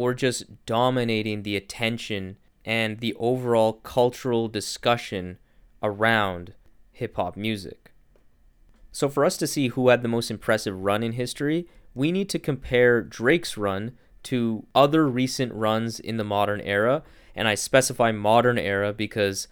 or 0.00 0.14
just 0.14 0.64
dominating 0.64 1.42
the 1.42 1.54
attention 1.54 2.38
and 2.64 3.00
the 3.00 3.14
overall 3.18 3.74
cultural 3.74 4.48
discussion 4.48 5.36
around 5.82 6.54
hip 6.90 7.16
hop 7.16 7.36
music. 7.36 7.92
So, 8.90 9.10
for 9.10 9.26
us 9.26 9.36
to 9.36 9.46
see 9.46 9.68
who 9.68 9.90
had 9.90 10.00
the 10.00 10.08
most 10.08 10.30
impressive 10.30 10.74
run 10.80 11.02
in 11.02 11.12
history, 11.12 11.68
we 11.94 12.12
need 12.12 12.30
to 12.30 12.38
compare 12.38 13.02
Drake's 13.02 13.58
run 13.58 13.92
to 14.22 14.64
other 14.74 15.06
recent 15.06 15.52
runs 15.52 16.00
in 16.00 16.16
the 16.16 16.24
modern 16.24 16.62
era. 16.62 17.02
And 17.34 17.46
I 17.46 17.54
specify 17.54 18.10
modern 18.10 18.58
era 18.58 18.94
because 18.94 19.48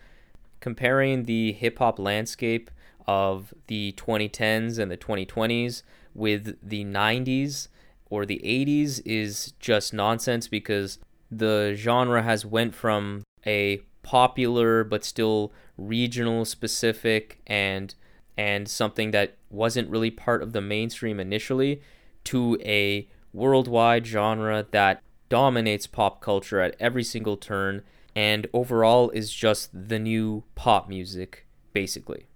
comparing 0.61 1.25
the 1.25 1.53
hip 1.53 1.79
hop 1.79 1.99
landscape 1.99 2.71
of 3.07 3.53
the 3.67 3.93
2010s 3.99 4.79
and 4.79 4.91
the 4.91 4.97
2020s 4.97 5.83
with 6.15 6.57
the 6.67 6.87
90s 6.87 7.69
or 8.11 8.25
the 8.25 8.41
80s 8.45 9.01
is 9.05 9.53
just 9.59 9.93
nonsense 9.93 10.49
because 10.49 10.99
the 11.31 11.75
genre 11.77 12.23
has 12.23 12.47
went 12.47 12.75
from 12.75 13.23
a 13.47 13.83
popular 14.03 14.85
but 14.85 15.05
still 15.05 15.53
regional 15.77 16.45
specific 16.45 17.41
and 17.47 17.95
and 18.37 18.69
something 18.69 19.11
that 19.11 19.37
wasn't 19.51 19.91
really 19.91 20.11
part 20.11 20.43
of 20.43 20.53
the 20.53 20.61
mainstream 20.61 21.19
initially 21.19 21.83
to 22.25 22.57
a 22.65 23.09
worldwide 23.33 24.07
genre 24.07 24.65
that 24.71 25.03
dominates 25.29 25.87
pop 25.87 26.21
culture 26.21 26.61
at 26.61 26.77
every 26.81 27.03
single 27.05 27.37
turn 27.37 27.83
and 28.15 28.47
overall 28.53 29.11
is 29.11 29.33
just 29.33 29.71
the 29.89 29.99
new 29.99 30.43
pop 30.55 30.89
music 30.89 31.47
basically. 31.73 32.27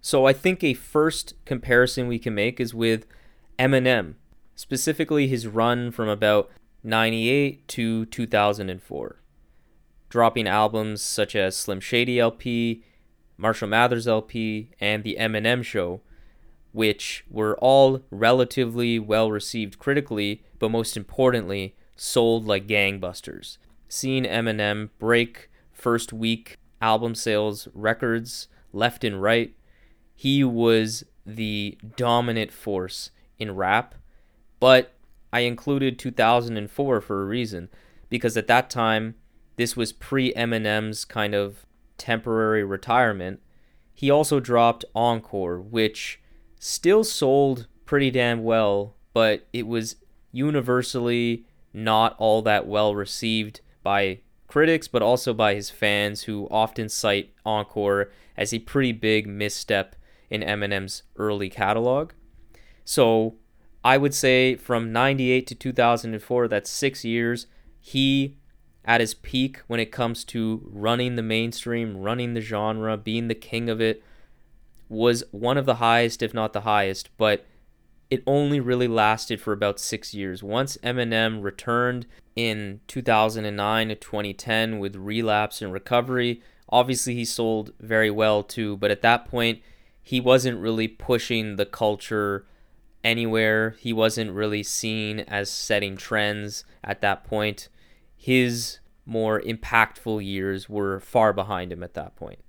So 0.00 0.26
I 0.26 0.32
think 0.32 0.62
a 0.62 0.74
first 0.74 1.34
comparison 1.44 2.08
we 2.08 2.18
can 2.18 2.34
make 2.34 2.60
is 2.60 2.74
with 2.74 3.06
Eminem, 3.58 4.14
specifically 4.58 5.28
his 5.28 5.46
run 5.46 5.88
from 5.92 6.08
about 6.08 6.50
98 6.82 7.68
to 7.68 8.06
2004, 8.06 9.22
dropping 10.08 10.48
albums 10.48 11.00
such 11.00 11.36
as 11.36 11.56
Slim 11.56 11.78
Shady 11.78 12.18
LP, 12.18 12.82
Marshall 13.36 13.68
Mathers 13.68 14.08
LP, 14.08 14.72
and 14.80 15.04
The 15.04 15.16
Eminem 15.16 15.62
Show, 15.62 16.00
which 16.72 17.24
were 17.30 17.56
all 17.58 18.02
relatively 18.10 18.98
well 18.98 19.30
received 19.30 19.78
critically, 19.78 20.42
but 20.58 20.72
most 20.72 20.96
importantly, 20.96 21.76
sold 21.94 22.44
like 22.44 22.66
gangbusters. 22.66 23.58
Seeing 23.88 24.24
Eminem 24.24 24.90
break 24.98 25.50
first 25.70 26.12
week 26.12 26.56
album 26.82 27.14
sales 27.14 27.68
records 27.74 28.48
left 28.72 29.04
and 29.04 29.22
right 29.22 29.54
he 30.16 30.42
was 30.42 31.04
the 31.24 31.78
dominant 31.94 32.50
force 32.50 33.12
in 33.38 33.54
rap, 33.54 33.94
but 34.60 34.94
I 35.32 35.40
included 35.40 35.98
2004 35.98 37.00
for 37.00 37.22
a 37.22 37.26
reason 37.26 37.68
because 38.08 38.36
at 38.36 38.46
that 38.46 38.70
time 38.70 39.14
this 39.56 39.76
was 39.76 39.92
pre 39.92 40.32
Eminem's 40.34 41.04
kind 41.04 41.34
of 41.34 41.66
temporary 41.96 42.64
retirement. 42.64 43.40
He 43.92 44.10
also 44.10 44.40
dropped 44.40 44.84
Encore, 44.94 45.60
which 45.60 46.20
still 46.58 47.04
sold 47.04 47.66
pretty 47.84 48.10
damn 48.10 48.44
well, 48.44 48.94
but 49.12 49.46
it 49.52 49.66
was 49.66 49.96
universally 50.30 51.44
not 51.72 52.14
all 52.18 52.42
that 52.42 52.66
well 52.66 52.94
received 52.94 53.60
by 53.82 54.20
critics, 54.46 54.88
but 54.88 55.02
also 55.02 55.34
by 55.34 55.54
his 55.54 55.70
fans 55.70 56.22
who 56.22 56.48
often 56.50 56.88
cite 56.88 57.34
Encore 57.44 58.10
as 58.36 58.54
a 58.54 58.60
pretty 58.60 58.92
big 58.92 59.26
misstep 59.26 59.96
in 60.30 60.42
Eminem's 60.42 61.02
early 61.16 61.50
catalog. 61.50 62.12
So 62.84 63.36
I 63.84 63.96
would 63.96 64.14
say 64.14 64.56
from 64.56 64.92
98 64.92 65.46
to 65.46 65.54
2004, 65.54 66.48
that's 66.48 66.70
six 66.70 67.04
years, 67.04 67.46
he 67.80 68.36
at 68.84 69.00
his 69.00 69.14
peak 69.14 69.58
when 69.66 69.80
it 69.80 69.92
comes 69.92 70.24
to 70.24 70.66
running 70.72 71.16
the 71.16 71.22
mainstream, 71.22 71.98
running 71.98 72.34
the 72.34 72.40
genre, 72.40 72.96
being 72.96 73.28
the 73.28 73.34
king 73.34 73.68
of 73.68 73.80
it, 73.80 74.02
was 74.88 75.22
one 75.30 75.58
of 75.58 75.66
the 75.66 75.76
highest, 75.76 76.22
if 76.22 76.32
not 76.32 76.54
the 76.54 76.62
highest, 76.62 77.10
but 77.18 77.44
it 78.10 78.22
only 78.26 78.58
really 78.58 78.88
lasted 78.88 79.40
for 79.40 79.52
about 79.52 79.78
six 79.78 80.14
years. 80.14 80.42
Once 80.42 80.78
Eminem 80.78 81.42
returned 81.42 82.06
in 82.34 82.80
2009 82.88 83.88
to 83.88 83.94
2010 83.94 84.78
with 84.78 84.96
relapse 84.96 85.60
and 85.60 85.72
recovery, 85.72 86.40
obviously 86.70 87.14
he 87.14 87.24
sold 87.24 87.72
very 87.80 88.10
well 88.10 88.42
too, 88.42 88.76
but 88.78 88.90
at 88.90 89.02
that 89.02 89.26
point, 89.26 89.60
he 90.02 90.20
wasn't 90.20 90.58
really 90.58 90.88
pushing 90.88 91.56
the 91.56 91.66
culture 91.66 92.46
anywhere. 93.08 93.76
He 93.78 93.92
wasn't 93.92 94.32
really 94.32 94.62
seen 94.62 95.20
as 95.20 95.50
setting 95.50 95.96
trends 95.96 96.64
at 96.84 97.00
that 97.00 97.24
point 97.24 97.68
his 98.18 98.80
more 99.06 99.40
impactful 99.40 100.22
years 100.26 100.68
were 100.68 101.00
far 101.00 101.32
behind 101.32 101.72
him 101.72 101.82
at 101.82 101.94
that 101.94 102.16
point. 102.16 102.40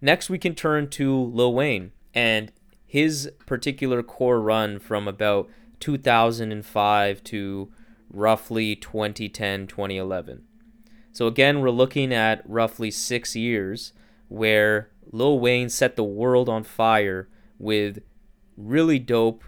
Next, 0.00 0.30
we 0.30 0.38
can 0.38 0.54
turn 0.54 0.88
to 0.90 1.14
Lil 1.14 1.52
Wayne 1.52 1.92
and 2.14 2.50
his 2.86 3.30
particular 3.46 4.02
core 4.02 4.40
run 4.40 4.78
from 4.78 5.06
about 5.06 5.48
2005 5.80 7.22
to 7.24 7.72
roughly 8.10 8.74
2010 8.74 9.66
2011. 9.66 10.42
So, 11.12 11.26
again, 11.26 11.60
we're 11.60 11.70
looking 11.70 12.12
at 12.12 12.42
roughly 12.48 12.90
six 12.90 13.36
years 13.36 13.92
where 14.28 14.90
Lil 15.12 15.38
Wayne 15.38 15.68
set 15.68 15.96
the 15.96 16.04
world 16.04 16.48
on 16.48 16.64
fire 16.64 17.28
with 17.58 18.00
really 18.58 18.98
dope 18.98 19.44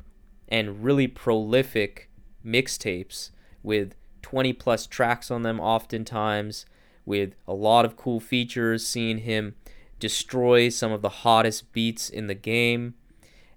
and 0.48 0.82
really 0.84 1.08
prolific 1.08 2.08
mixtapes 2.46 3.30
with 3.62 3.94
20 4.22 4.52
plus 4.54 4.86
tracks 4.86 5.30
on 5.30 5.42
them, 5.42 5.60
oftentimes, 5.60 6.64
with 7.04 7.34
a 7.46 7.52
lot 7.52 7.84
of 7.84 7.96
cool 7.96 8.20
features, 8.20 8.86
seeing 8.86 9.18
him 9.18 9.54
destroy 9.98 10.68
some 10.68 10.92
of 10.92 11.02
the 11.02 11.08
hottest 11.08 11.72
beats 11.72 12.08
in 12.08 12.28
the 12.28 12.34
game, 12.34 12.94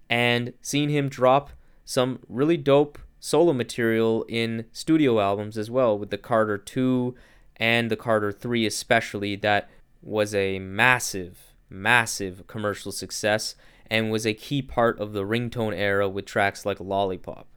and 0.10 0.54
seeing 0.62 0.90
him 0.90 1.08
drop 1.08 1.52
some 1.86 2.20
really 2.28 2.58
dope 2.58 2.98
solo 3.20 3.54
material 3.54 4.26
in 4.28 4.66
studio 4.72 5.20
albums 5.20 5.58
as 5.58 5.70
well, 5.70 5.98
with 5.98 6.10
the 6.10 6.18
Carter 6.18 6.58
2 6.58 7.16
and 7.58 7.90
the 7.90 7.96
Carter 7.96 8.32
3, 8.32 8.66
especially, 8.66 9.36
that 9.38 9.70
was 10.02 10.34
a 10.34 10.60
massive, 10.60 11.54
massive 11.70 12.46
commercial 12.48 12.92
success 12.92 13.56
and 13.94 14.10
was 14.10 14.26
a 14.26 14.34
key 14.34 14.60
part 14.60 15.00
of 15.00 15.14
the 15.14 15.22
ringtone 15.22 15.78
era 15.78 16.10
with 16.10 16.26
tracks 16.26 16.66
like 16.66 16.80
Lollipop. 16.80 17.48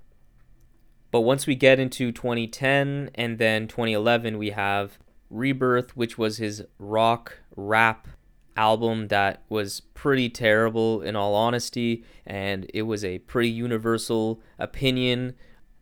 But 1.11 1.23
once 1.23 1.47
we 1.47 1.55
get 1.55 1.81
into 1.81 2.13
2010 2.13 3.09
and 3.15 3.39
then 3.39 3.67
2011, 3.67 4.37
we 4.37 4.51
have 4.51 4.99
Rebirth, 5.31 5.97
which 5.97 6.19
was 6.19 6.37
his 6.37 6.63
rock 6.79 7.39
rap 7.57 8.07
album 8.55 9.09
that 9.09 9.45
was 9.49 9.81
pretty 9.81 10.29
terrible 10.29 11.01
in 11.01 11.17
all 11.17 11.35
honesty, 11.35 12.05
and 12.27 12.71
it 12.75 12.83
was 12.83 13.03
a 13.03 13.21
pretty 13.21 13.49
universal 13.49 14.43
opinion, 14.59 15.35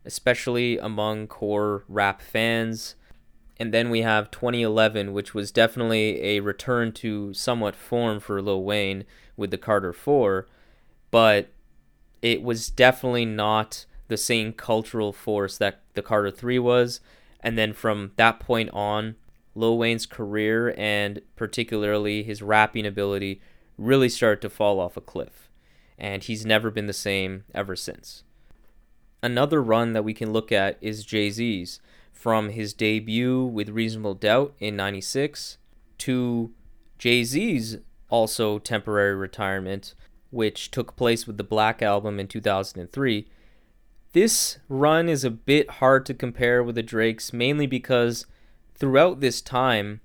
especially 0.05 0.77
among 0.77 1.27
core 1.27 1.83
rap 1.89 2.21
fans. 2.21 2.95
And 3.57 3.73
then 3.73 3.89
we 3.89 4.01
have 4.01 4.31
2011, 4.31 5.13
which 5.13 5.33
was 5.33 5.51
definitely 5.51 6.21
a 6.21 6.39
return 6.41 6.91
to 6.93 7.33
somewhat 7.33 7.75
form 7.75 8.19
for 8.19 8.41
Lil 8.41 8.63
Wayne 8.63 9.05
with 9.37 9.51
the 9.51 9.57
Carter 9.57 9.93
4, 9.93 10.45
but 11.09 11.49
it 12.21 12.41
was 12.41 12.69
definitely 12.69 13.25
not 13.25 13.85
the 14.07 14.17
same 14.17 14.51
cultural 14.51 15.13
force 15.13 15.57
that 15.57 15.81
the 15.93 16.01
Carter 16.01 16.31
3 16.31 16.59
was. 16.59 16.99
And 17.39 17.57
then 17.57 17.73
from 17.73 18.11
that 18.17 18.39
point 18.39 18.69
on, 18.73 19.15
Lil 19.53 19.77
Wayne's 19.77 20.05
career 20.05 20.73
and 20.77 21.21
particularly 21.35 22.23
his 22.23 22.41
rapping 22.41 22.85
ability 22.85 23.41
really 23.77 24.09
started 24.09 24.41
to 24.41 24.49
fall 24.49 24.79
off 24.79 24.97
a 24.97 25.01
cliff. 25.01 25.49
And 25.97 26.23
he's 26.23 26.45
never 26.45 26.69
been 26.69 26.87
the 26.87 26.93
same 26.93 27.45
ever 27.53 27.75
since. 27.75 28.23
Another 29.23 29.63
run 29.63 29.93
that 29.93 30.03
we 30.03 30.13
can 30.13 30.33
look 30.33 30.51
at 30.51 30.77
is 30.81 31.05
Jay 31.05 31.29
Z's. 31.29 31.79
From 32.15 32.49
his 32.49 32.73
debut 32.73 33.45
with 33.45 33.69
Reasonable 33.69 34.15
Doubt 34.15 34.55
in 34.59 34.75
96 34.75 35.59
to 35.99 36.51
Jay 36.97 37.23
Z's 37.23 37.77
also 38.09 38.57
temporary 38.57 39.13
retirement, 39.13 39.93
which 40.31 40.71
took 40.71 40.95
place 40.95 41.27
with 41.27 41.37
the 41.37 41.43
Black 41.43 41.83
Album 41.83 42.19
in 42.19 42.27
2003 42.27 43.27
this 44.15 44.59
run 44.69 45.09
is 45.09 45.25
a 45.25 45.29
bit 45.29 45.69
hard 45.69 46.05
to 46.05 46.13
compare 46.13 46.63
with 46.63 46.75
the 46.75 46.81
Drake's, 46.81 47.33
mainly 47.33 47.67
because 47.67 48.25
throughout 48.73 49.19
this 49.19 49.41
time, 49.41 49.99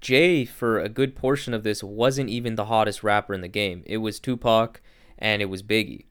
Jay, 0.00 0.46
for 0.46 0.80
a 0.80 0.88
good 0.88 1.14
portion 1.14 1.52
of 1.52 1.62
this, 1.62 1.84
wasn't 1.84 2.30
even 2.30 2.54
the 2.54 2.64
hottest 2.64 3.02
rapper 3.02 3.34
in 3.34 3.42
the 3.42 3.48
game. 3.48 3.82
It 3.84 3.98
was 3.98 4.18
Tupac 4.18 4.80
and 5.18 5.42
it 5.42 5.50
was 5.50 5.62
Biggie. 5.62 6.06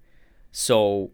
So 0.52 1.10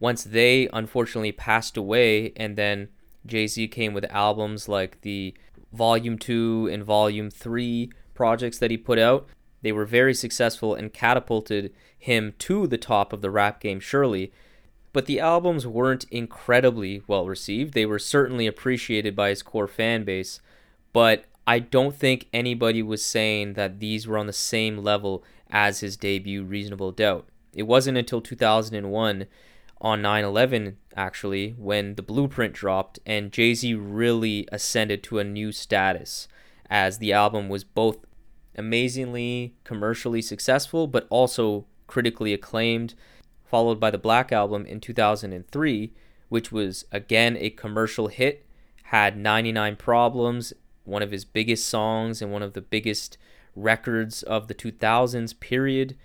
once 0.00 0.24
they 0.24 0.68
unfortunately 0.72 1.30
passed 1.30 1.76
away, 1.76 2.32
and 2.34 2.56
then 2.56 2.88
Jay 3.26 3.46
Z 3.46 3.68
came 3.68 3.92
with 3.92 4.04
albums 4.10 4.68
like 4.68 5.00
the 5.02 5.34
Volume 5.72 6.18
2 6.18 6.70
and 6.72 6.82
Volume 6.82 7.30
3 7.30 7.90
projects 8.14 8.58
that 8.58 8.70
he 8.70 8.76
put 8.76 8.98
out, 8.98 9.28
they 9.62 9.72
were 9.72 9.84
very 9.84 10.14
successful 10.14 10.74
and 10.74 10.92
catapulted 10.92 11.72
him 11.98 12.34
to 12.38 12.66
the 12.66 12.78
top 12.78 13.12
of 13.12 13.20
the 13.20 13.30
rap 13.30 13.60
game, 13.60 13.80
surely 13.80 14.32
but 14.92 15.04
the 15.04 15.20
albums 15.20 15.66
weren't 15.66 16.06
incredibly 16.10 17.02
well 17.06 17.26
received. 17.26 17.74
They 17.74 17.84
were 17.84 17.98
certainly 17.98 18.46
appreciated 18.46 19.14
by 19.14 19.28
his 19.28 19.42
core 19.42 19.68
fan 19.68 20.04
base, 20.04 20.40
but 20.94 21.26
I 21.46 21.58
don't 21.58 21.94
think 21.94 22.28
anybody 22.32 22.82
was 22.82 23.04
saying 23.04 23.52
that 23.54 23.78
these 23.78 24.06
were 24.06 24.16
on 24.16 24.26
the 24.26 24.32
same 24.32 24.78
level 24.78 25.22
as 25.50 25.80
his 25.80 25.98
debut 25.98 26.44
Reasonable 26.44 26.92
Doubt. 26.92 27.28
It 27.52 27.64
wasn't 27.64 27.98
until 27.98 28.22
2001 28.22 29.26
on 29.82 30.00
9/11 30.00 30.76
actually 30.96 31.54
when 31.58 31.94
the 31.94 32.02
Blueprint 32.02 32.54
dropped 32.54 32.98
and 33.04 33.32
Jay-Z 33.32 33.74
really 33.74 34.48
ascended 34.50 35.02
to 35.04 35.18
a 35.18 35.24
new 35.24 35.52
status 35.52 36.26
as 36.68 36.98
the 36.98 37.12
album 37.12 37.48
was 37.48 37.64
both 37.64 37.98
amazingly 38.56 39.54
commercially 39.64 40.22
successful 40.22 40.86
but 40.86 41.06
also 41.10 41.66
critically 41.86 42.32
acclaimed 42.32 42.94
followed 43.46 43.78
by 43.80 43.90
the 43.90 43.98
Black 43.98 44.32
Album 44.32 44.66
in 44.66 44.80
2003, 44.80 45.92
which 46.28 46.52
was 46.52 46.84
again 46.92 47.36
a 47.38 47.50
commercial 47.50 48.08
hit, 48.08 48.44
had 48.84 49.16
99 49.16 49.76
Problems, 49.76 50.52
one 50.84 51.02
of 51.02 51.10
his 51.10 51.24
biggest 51.24 51.68
songs 51.68 52.20
and 52.20 52.32
one 52.32 52.42
of 52.42 52.52
the 52.52 52.60
biggest 52.60 53.16
records 53.54 54.22
of 54.24 54.48
the 54.48 54.54
2000s 54.54 55.38
period, 55.40 55.96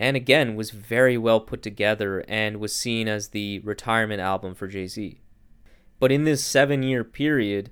and 0.00 0.16
again 0.16 0.56
was 0.56 0.70
very 0.70 1.16
well 1.16 1.38
put 1.38 1.62
together 1.62 2.24
and 2.26 2.58
was 2.58 2.74
seen 2.74 3.06
as 3.06 3.28
the 3.28 3.60
retirement 3.60 4.20
album 4.20 4.56
for 4.56 4.66
Jay 4.66 4.88
Z. 4.88 5.20
But 6.00 6.10
in 6.10 6.24
this 6.24 6.42
seven 6.42 6.82
year 6.82 7.04
period, 7.04 7.70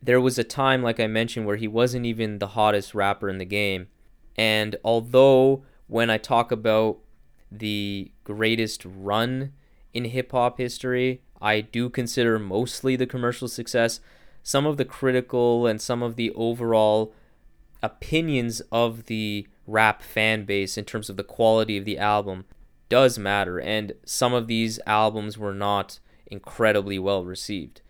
there 0.00 0.20
was 0.20 0.38
a 0.38 0.44
time, 0.44 0.82
like 0.82 0.98
I 0.98 1.06
mentioned, 1.06 1.44
where 1.44 1.56
he 1.56 1.68
wasn't 1.68 2.06
even 2.06 2.38
the 2.38 2.48
hottest 2.48 2.94
rapper 2.94 3.28
in 3.28 3.36
the 3.36 3.44
game. 3.44 3.88
And 4.36 4.76
although 4.82 5.64
when 5.88 6.08
I 6.08 6.16
talk 6.16 6.50
about 6.50 6.98
the 7.50 8.12
greatest 8.24 8.84
run 8.84 9.52
in 9.92 10.04
hip 10.06 10.32
hop 10.32 10.58
history. 10.58 11.22
I 11.40 11.60
do 11.60 11.88
consider 11.88 12.38
mostly 12.38 12.96
the 12.96 13.06
commercial 13.06 13.48
success. 13.48 14.00
Some 14.42 14.66
of 14.66 14.76
the 14.76 14.84
critical 14.84 15.66
and 15.66 15.80
some 15.80 16.02
of 16.02 16.16
the 16.16 16.30
overall 16.32 17.12
opinions 17.82 18.60
of 18.72 19.06
the 19.06 19.46
rap 19.68 20.02
fan 20.02 20.44
base 20.44 20.76
in 20.76 20.84
terms 20.84 21.08
of 21.08 21.16
the 21.16 21.22
quality 21.22 21.76
of 21.76 21.84
the 21.84 21.98
album 21.98 22.46
does 22.88 23.18
matter, 23.18 23.60
and 23.60 23.92
some 24.04 24.32
of 24.32 24.46
these 24.46 24.80
albums 24.86 25.36
were 25.36 25.54
not 25.54 26.00
incredibly 26.26 26.98
well 26.98 27.24
received. 27.24 27.82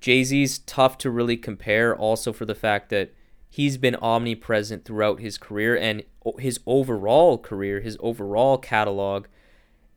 Jay 0.00 0.24
Z's 0.24 0.58
tough 0.58 0.98
to 0.98 1.10
really 1.10 1.36
compare, 1.36 1.96
also 1.96 2.32
for 2.32 2.44
the 2.44 2.54
fact 2.54 2.90
that 2.90 3.12
he's 3.48 3.78
been 3.78 3.96
omnipresent 3.96 4.84
throughout 4.84 5.20
his 5.20 5.38
career 5.38 5.76
and 5.76 6.02
his 6.38 6.60
overall 6.66 7.38
career, 7.38 7.80
his 7.80 7.96
overall 8.00 8.58
catalog 8.58 9.26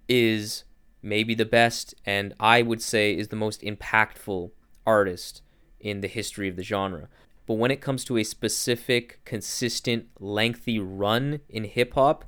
is 0.08 0.64
maybe 1.02 1.34
the 1.34 1.46
best 1.46 1.96
and 2.06 2.34
I 2.40 2.62
would 2.62 2.82
say 2.82 3.18
is 3.18 3.30
the 3.30 3.36
most 3.36 3.62
impactful 3.62 4.52
artist 4.86 5.42
in 5.80 6.02
the 6.02 6.08
history 6.08 6.48
of 6.48 6.56
the 6.56 6.64
genre. 6.64 7.10
But 7.52 7.58
when 7.58 7.70
it 7.72 7.82
comes 7.82 8.06
to 8.06 8.18
a 8.18 8.24
specific, 8.24 9.20
consistent, 9.26 10.08
lengthy 10.22 10.80
run 10.80 11.42
in 11.50 11.66
hip 11.66 11.96
hop, 11.96 12.24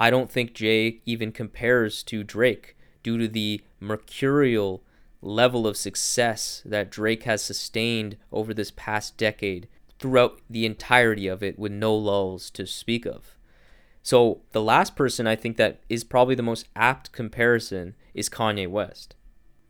I 0.00 0.10
don't 0.10 0.28
think 0.28 0.54
Jay 0.54 1.02
even 1.06 1.30
compares 1.30 2.02
to 2.02 2.24
Drake 2.24 2.76
due 3.04 3.16
to 3.16 3.28
the 3.28 3.60
mercurial 3.78 4.82
level 5.22 5.68
of 5.68 5.76
success 5.76 6.64
that 6.66 6.90
Drake 6.90 7.22
has 7.22 7.42
sustained 7.42 8.16
over 8.32 8.52
this 8.52 8.72
past 8.72 9.16
decade 9.16 9.68
throughout 10.00 10.40
the 10.50 10.66
entirety 10.66 11.28
of 11.28 11.44
it 11.44 11.60
with 11.60 11.70
no 11.70 11.94
lulls 11.94 12.50
to 12.50 12.66
speak 12.66 13.06
of. 13.06 13.36
So, 14.02 14.40
the 14.50 14.60
last 14.60 14.96
person 14.96 15.28
I 15.28 15.36
think 15.36 15.58
that 15.58 15.78
is 15.88 16.02
probably 16.02 16.34
the 16.34 16.42
most 16.42 16.66
apt 16.74 17.12
comparison 17.12 17.94
is 18.14 18.28
Kanye 18.28 18.66
West. 18.68 19.14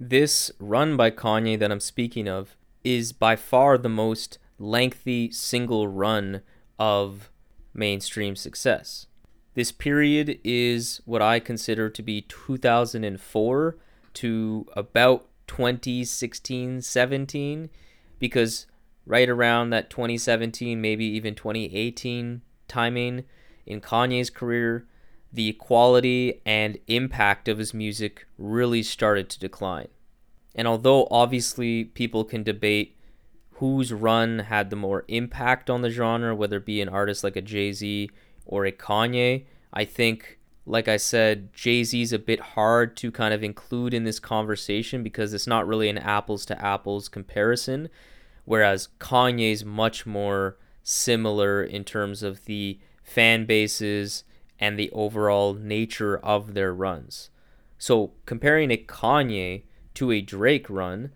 This 0.01 0.51
run 0.59 0.97
by 0.97 1.11
Kanye 1.11 1.59
that 1.59 1.71
I'm 1.71 1.81
speaking 1.81 2.27
of 2.27 2.57
is 2.83 3.13
by 3.13 3.37
far 3.37 3.77
the 3.77 3.91
most 3.91 4.39
lengthy 4.59 5.31
single 5.31 5.88
run 5.88 6.42
of 6.79 7.31
mainstream 7.75 8.37
success. 8.37 9.07
This 9.55 9.73
period 9.73 10.38
is 10.45 11.01
what 11.05 11.23
I 11.23 11.40
consider 11.40 11.88
to 11.88 12.03
be 12.03 12.23
2004 12.23 13.77
to 14.14 14.66
about 14.75 15.29
2016 15.47 16.83
17 16.83 17.71
because 18.19 18.66
right 19.05 19.29
around 19.29 19.71
that 19.71 19.88
2017 19.90 20.81
maybe 20.81 21.05
even 21.05 21.35
2018 21.35 22.42
timing 22.66 23.25
in 23.64 23.81
Kanye's 23.81 24.31
career 24.31 24.87
the 25.33 25.53
quality 25.55 26.40
and 26.47 26.79
impact 26.87 27.47
of 27.49 27.59
his 27.59 27.75
music 27.75 28.27
really 28.38 28.83
started 28.83 29.29
to 29.29 29.38
decline. 29.38 29.88
And 30.55 30.66
although 30.66 31.07
obviously 31.11 31.85
people 31.85 32.25
can 32.25 32.42
debate 32.42 32.96
whose 33.59 33.92
run 33.92 34.40
had 34.40 34.71
the 34.71 34.77
more 34.77 35.05
impact 35.09 35.71
on 35.71 35.83
the 35.83 35.90
genre, 35.90 36.35
whether 36.35 36.59
it 36.59 36.66
be 36.66 36.81
an 36.81 36.88
artist 36.88 37.25
like 37.25 37.37
a 37.37 37.42
Jay 37.42 37.73
Z 37.73 38.11
or 38.45 38.66
a 38.66 38.73
Kanye, 38.73 39.45
I 39.73 39.85
think 39.85 40.38
like 40.66 40.88
I 40.88 40.97
said, 40.97 41.53
Jay 41.55 41.85
Z's 41.85 42.12
a 42.12 42.19
bit 42.19 42.40
hard 42.40 42.97
to 42.97 43.12
kind 43.12 43.33
of 43.33 43.45
include 43.45 43.95
in 43.95 44.03
this 44.03 44.19
conversation 44.19 45.05
because 45.05 45.33
it's 45.33 45.47
not 45.47 45.66
really 45.66 45.88
an 45.88 45.99
apples 45.99 46.45
to 46.47 46.61
apples 46.64 47.09
comparison, 47.09 47.88
whereas 48.45 48.88
Kanye's 48.99 49.64
much 49.64 50.07
more 50.07 50.59
similar 50.83 51.62
in 51.62 51.85
terms 51.85 52.25
of 52.25 52.47
the 52.47 52.81
fan 53.05 53.47
bases 53.47 54.25
and 54.59 54.77
the 54.77 54.90
overall 54.90 55.55
nature 55.55 56.19
of 56.19 56.55
their 56.55 56.75
runs. 56.75 57.31
So, 57.79 58.12
comparing 58.25 58.71
a 58.73 58.77
Kanye 58.77 59.62
to 59.95 60.11
a 60.11 60.21
Drake 60.21 60.69
run, 60.69 61.12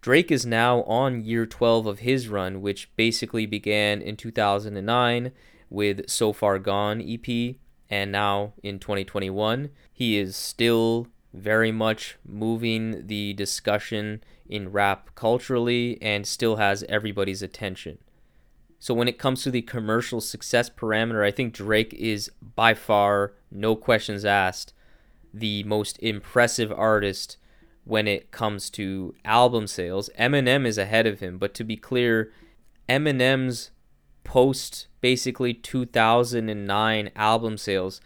Drake 0.00 0.30
is 0.30 0.46
now 0.46 0.82
on 0.84 1.24
year 1.24 1.44
12 1.44 1.86
of 1.86 1.98
his 1.98 2.28
run, 2.28 2.62
which 2.62 2.90
basically 2.96 3.44
began 3.44 4.00
in 4.00 4.16
2009 4.16 5.32
with 5.68 6.08
So 6.08 6.32
Far 6.32 6.58
Gone 6.58 7.02
EP 7.02 7.56
and 7.90 8.10
now 8.10 8.54
in 8.62 8.78
2021, 8.78 9.68
he 9.92 10.16
is 10.16 10.36
still 10.36 11.08
very 11.34 11.70
much 11.70 12.16
moving 12.26 13.06
the 13.06 13.34
discussion 13.34 14.22
in 14.48 14.72
rap 14.72 15.10
culturally 15.14 15.98
and 16.00 16.26
still 16.26 16.56
has 16.56 16.82
everybody's 16.88 17.42
attention. 17.42 17.98
So 18.78 18.94
when 18.94 19.08
it 19.08 19.18
comes 19.18 19.42
to 19.42 19.50
the 19.50 19.62
commercial 19.62 20.22
success 20.22 20.70
parameter, 20.70 21.22
I 21.24 21.30
think 21.30 21.52
Drake 21.52 21.92
is 21.92 22.30
by 22.56 22.72
far, 22.72 23.34
no 23.50 23.76
questions 23.76 24.24
asked, 24.24 24.72
the 25.34 25.62
most 25.64 25.98
impressive 25.98 26.72
artist 26.72 27.36
when 27.90 28.06
it 28.06 28.30
comes 28.30 28.70
to 28.70 29.12
album 29.24 29.66
sales. 29.66 30.08
Eminem 30.16 30.64
is 30.64 30.78
ahead 30.78 31.08
of 31.08 31.18
him, 31.18 31.38
but 31.38 31.52
to 31.54 31.64
be 31.64 31.76
clear, 31.76 32.32
Eminem's 32.88 33.72
post 34.22 34.86
basically 35.00 35.52
2009 35.52 37.10
album 37.16 37.56
sales 37.56 38.00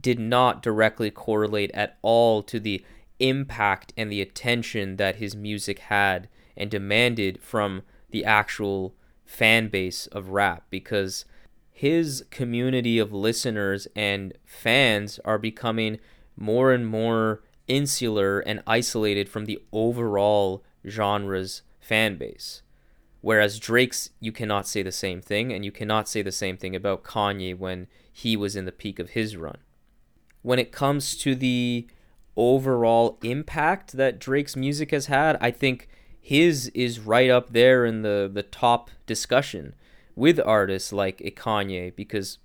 did 0.00 0.20
not 0.20 0.62
directly 0.62 1.10
correlate 1.10 1.72
at 1.74 1.98
all 2.00 2.44
to 2.44 2.60
the 2.60 2.84
impact 3.18 3.92
and 3.96 4.12
the 4.12 4.22
attention 4.22 4.96
that 4.96 5.16
his 5.16 5.34
music 5.34 5.80
had 5.80 6.28
and 6.56 6.70
demanded 6.70 7.42
from 7.42 7.82
the 8.10 8.24
actual 8.24 8.94
fan 9.24 9.66
base 9.66 10.06
of 10.08 10.28
rap 10.28 10.64
because 10.70 11.24
his 11.72 12.24
community 12.30 13.00
of 13.00 13.12
listeners 13.12 13.88
and 13.96 14.32
fans 14.44 15.18
are 15.24 15.38
becoming 15.38 15.98
more 16.36 16.72
and 16.72 16.86
more 16.86 17.42
insular 17.68 18.40
and 18.40 18.62
isolated 18.66 19.28
from 19.28 19.44
the 19.44 19.60
overall 19.72 20.64
genre's 20.86 21.62
fan 21.78 22.16
base. 22.16 22.62
Whereas 23.20 23.58
Drake's, 23.58 24.10
you 24.20 24.32
cannot 24.32 24.66
say 24.66 24.82
the 24.82 24.92
same 24.92 25.20
thing, 25.20 25.52
and 25.52 25.64
you 25.64 25.72
cannot 25.72 26.08
say 26.08 26.22
the 26.22 26.32
same 26.32 26.56
thing 26.56 26.74
about 26.74 27.02
Kanye 27.02 27.56
when 27.56 27.88
he 28.12 28.36
was 28.36 28.56
in 28.56 28.64
the 28.64 28.72
peak 28.72 28.98
of 28.98 29.10
his 29.10 29.36
run. 29.36 29.58
When 30.42 30.58
it 30.58 30.72
comes 30.72 31.16
to 31.18 31.34
the 31.34 31.88
overall 32.36 33.18
impact 33.22 33.92
that 33.92 34.20
Drake's 34.20 34.54
music 34.54 34.92
has 34.92 35.06
had, 35.06 35.36
I 35.40 35.50
think 35.50 35.88
his 36.20 36.68
is 36.68 37.00
right 37.00 37.30
up 37.30 37.52
there 37.52 37.84
in 37.84 38.02
the, 38.02 38.30
the 38.32 38.42
top 38.42 38.90
discussion 39.06 39.74
with 40.14 40.40
artists 40.44 40.92
like 40.92 41.20
a 41.20 41.30
Kanye 41.30 41.94
because 41.94 42.38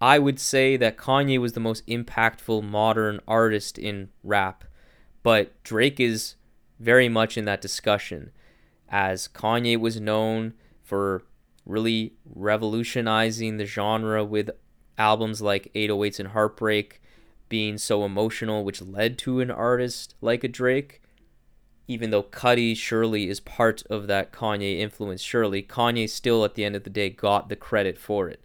I 0.00 0.18
would 0.18 0.38
say 0.38 0.76
that 0.76 0.96
Kanye 0.96 1.38
was 1.38 1.54
the 1.54 1.60
most 1.60 1.86
impactful 1.86 2.62
modern 2.62 3.20
artist 3.26 3.78
in 3.78 4.10
rap, 4.22 4.64
but 5.22 5.60
Drake 5.64 5.98
is 5.98 6.36
very 6.78 7.08
much 7.08 7.36
in 7.36 7.44
that 7.46 7.60
discussion 7.60 8.30
as 8.88 9.28
Kanye 9.28 9.78
was 9.78 10.00
known 10.00 10.54
for 10.82 11.22
really 11.66 12.14
revolutionizing 12.24 13.56
the 13.56 13.66
genre 13.66 14.24
with 14.24 14.50
albums 14.96 15.42
like 15.42 15.72
808s 15.74 16.20
and 16.20 16.28
Heartbreak 16.28 17.02
being 17.48 17.76
so 17.76 18.04
emotional, 18.04 18.64
which 18.64 18.80
led 18.80 19.18
to 19.18 19.40
an 19.40 19.50
artist 19.50 20.14
like 20.20 20.44
a 20.44 20.48
Drake. 20.48 21.02
Even 21.86 22.10
though 22.10 22.22
Cudi 22.22 22.76
surely 22.76 23.28
is 23.28 23.40
part 23.40 23.82
of 23.88 24.06
that 24.06 24.32
Kanye 24.32 24.78
influence, 24.78 25.22
surely 25.22 25.62
Kanye 25.62 26.08
still 26.08 26.44
at 26.44 26.54
the 26.54 26.64
end 26.64 26.76
of 26.76 26.84
the 26.84 26.90
day 26.90 27.10
got 27.10 27.48
the 27.48 27.56
credit 27.56 27.98
for 27.98 28.28
it. 28.28 28.44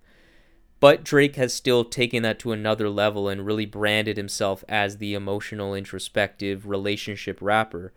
But 0.84 1.06
Drake 1.06 1.38
has 1.38 1.54
still 1.54 1.86
taken 1.86 2.24
that 2.24 2.39
to 2.39 2.52
another 2.52 2.89
level 2.89 3.30
and 3.30 3.46
really 3.46 3.65
branded 3.65 4.17
himself 4.17 4.65
as 4.67 4.98
the 4.98 5.13
emotional, 5.13 5.74
introspective 5.74 6.67
relationship 6.67 7.38
rapper 7.39 7.93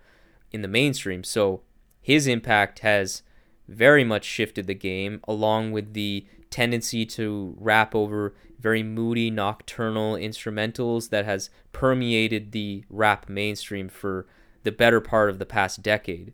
in 0.53 0.62
the 0.62 0.68
mainstream. 0.68 1.25
So 1.25 1.62
his 2.01 2.29
impact 2.29 2.79
has 2.79 3.25
very 3.66 4.05
much 4.05 4.22
shifted 4.25 4.68
the 4.68 4.75
game, 4.75 5.18
along 5.27 5.72
with 5.72 5.94
the 5.94 6.27
tendency 6.49 7.05
to 7.07 7.57
rap 7.59 7.92
over 7.92 8.37
very 8.61 8.85
moody, 8.85 9.33
nocturnal 9.33 10.14
instrumentals 10.14 11.09
that 11.11 11.25
has 11.25 11.51
permeated 11.72 12.53
the 12.53 12.85
rap 12.88 13.29
mainstream 13.29 13.88
for 13.88 14.29
the 14.62 14.70
better 14.70 15.01
part 15.01 15.29
of 15.29 15.40
the 15.40 15.44
past 15.44 15.83
decade. 15.83 16.33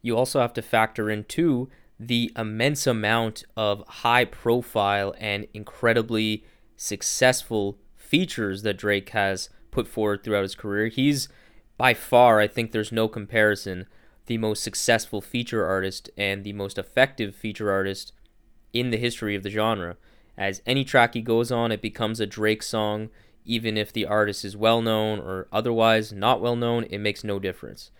You 0.00 0.16
also 0.16 0.40
have 0.40 0.54
to 0.54 0.62
factor 0.62 1.10
in, 1.10 1.24
too, 1.24 1.68
the 2.08 2.32
immense 2.36 2.86
amount 2.86 3.44
of 3.56 3.86
high 3.86 4.24
profile 4.24 5.14
and 5.18 5.46
incredibly 5.54 6.44
successful 6.76 7.78
features 7.96 8.62
that 8.62 8.78
Drake 8.78 9.10
has 9.10 9.48
put 9.70 9.86
forward 9.86 10.22
throughout 10.22 10.42
his 10.42 10.54
career. 10.54 10.88
He's 10.88 11.28
by 11.76 11.94
far, 11.94 12.40
I 12.40 12.48
think 12.48 12.72
there's 12.72 12.92
no 12.92 13.08
comparison 13.08 13.86
the 14.26 14.38
most 14.38 14.62
successful 14.62 15.20
feature 15.20 15.66
artist 15.66 16.08
and 16.16 16.44
the 16.44 16.52
most 16.52 16.78
effective 16.78 17.34
feature 17.34 17.70
artist 17.70 18.12
in 18.72 18.90
the 18.90 18.96
history 18.96 19.34
of 19.34 19.42
the 19.42 19.50
genre. 19.50 19.96
As 20.38 20.62
any 20.64 20.84
track 20.84 21.14
he 21.14 21.20
goes 21.20 21.50
on, 21.50 21.72
it 21.72 21.82
becomes 21.82 22.20
a 22.20 22.26
Drake 22.26 22.62
song, 22.62 23.10
even 23.44 23.76
if 23.76 23.92
the 23.92 24.06
artist 24.06 24.44
is 24.44 24.56
well 24.56 24.80
known 24.80 25.18
or 25.18 25.48
otherwise 25.52 26.12
not 26.12 26.40
well 26.40 26.56
known, 26.56 26.84
it 26.84 26.98
makes 26.98 27.24
no 27.24 27.38
difference. 27.38 27.90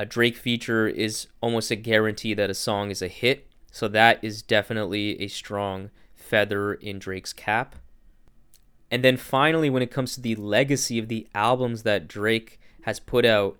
A 0.00 0.06
Drake 0.06 0.38
feature 0.38 0.88
is 0.88 1.26
almost 1.42 1.70
a 1.70 1.76
guarantee 1.76 2.32
that 2.32 2.48
a 2.48 2.54
song 2.54 2.90
is 2.90 3.02
a 3.02 3.06
hit, 3.06 3.46
so 3.70 3.86
that 3.88 4.18
is 4.24 4.40
definitely 4.40 5.20
a 5.20 5.28
strong 5.28 5.90
feather 6.14 6.72
in 6.72 6.98
Drake's 6.98 7.34
cap. 7.34 7.76
And 8.90 9.04
then 9.04 9.18
finally, 9.18 9.68
when 9.68 9.82
it 9.82 9.90
comes 9.90 10.14
to 10.14 10.22
the 10.22 10.36
legacy 10.36 10.98
of 10.98 11.08
the 11.08 11.28
albums 11.34 11.82
that 11.82 12.08
Drake 12.08 12.58
has 12.84 12.98
put 12.98 13.26
out, 13.26 13.58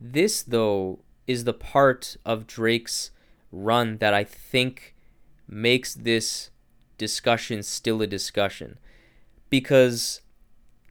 this 0.00 0.42
though 0.42 0.98
is 1.28 1.44
the 1.44 1.54
part 1.54 2.16
of 2.24 2.48
Drake's 2.48 3.12
run 3.52 3.98
that 3.98 4.12
I 4.12 4.24
think 4.24 4.96
makes 5.46 5.94
this 5.94 6.50
discussion 6.98 7.62
still 7.62 8.02
a 8.02 8.06
discussion. 8.08 8.80
Because, 9.48 10.22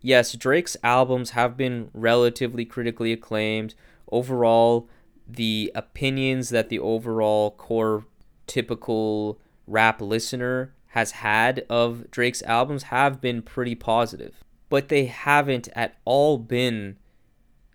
yes, 0.01 0.31
Drake's 0.31 0.77
albums 0.81 1.31
have 1.31 1.57
been 1.57 1.89
relatively 1.93 2.63
critically 2.63 3.11
acclaimed. 3.11 3.75
Overall, 4.11 4.89
the 5.27 5.71
opinions 5.75 6.49
that 6.49 6.69
the 6.69 6.79
overall 6.79 7.51
core 7.51 8.05
typical 8.45 9.39
rap 9.65 10.01
listener 10.01 10.73
has 10.87 11.11
had 11.11 11.65
of 11.69 12.09
Drake's 12.09 12.41
albums 12.43 12.83
have 12.83 13.19
been 13.19 13.41
pretty 13.41 13.75
positive. 13.75 14.43
But 14.69 14.89
they 14.89 15.05
haven't 15.05 15.69
at 15.75 15.95
all 16.05 16.37
been 16.37 16.97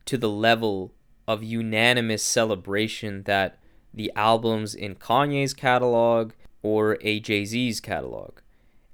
to 0.06 0.18
the 0.18 0.28
level 0.28 0.92
of 1.28 1.42
unanimous 1.42 2.22
celebration 2.22 3.22
that 3.24 3.58
the 3.94 4.10
albums 4.16 4.74
in 4.74 4.94
Kanye's 4.96 5.54
catalog 5.54 6.32
or 6.62 6.98
a 7.00 7.20
Jay 7.20 7.44
Z's 7.44 7.80
catalog. 7.80 8.38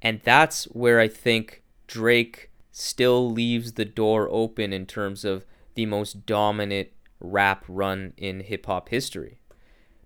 And 0.03 0.21
that's 0.25 0.65
where 0.67 1.01
I 1.01 1.09
think 1.09 1.63
Drake 1.87 2.51
still 2.71 3.31
leaves 3.31 3.73
the 3.73 3.85
door 3.85 4.29
open 4.31 4.73
in 4.73 4.87
terms 4.87 5.25
of 5.25 5.45
the 5.75 5.87
most 5.87 6.27
dominant 6.27 6.89
rap 7.21 7.65
run 7.69 8.13
in 8.17 8.41
hip 8.41 8.67
hop 8.67 8.89
history. 8.89 9.41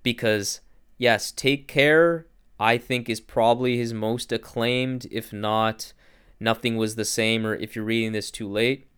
Because, 0.02 0.60
yes, 0.98 1.30
Take 1.30 1.68
Care, 1.68 2.26
I 2.58 2.78
think, 2.78 3.08
is 3.08 3.20
probably 3.20 3.76
his 3.76 3.94
most 3.94 4.32
acclaimed, 4.32 5.06
if 5.10 5.32
not 5.32 5.92
Nothing 6.40 6.76
Was 6.76 6.96
the 6.96 7.04
Same, 7.04 7.46
or 7.46 7.54
if 7.54 7.76
you're 7.76 7.84
reading 7.84 8.12
this 8.12 8.30
too 8.30 8.48
late. 8.48 8.88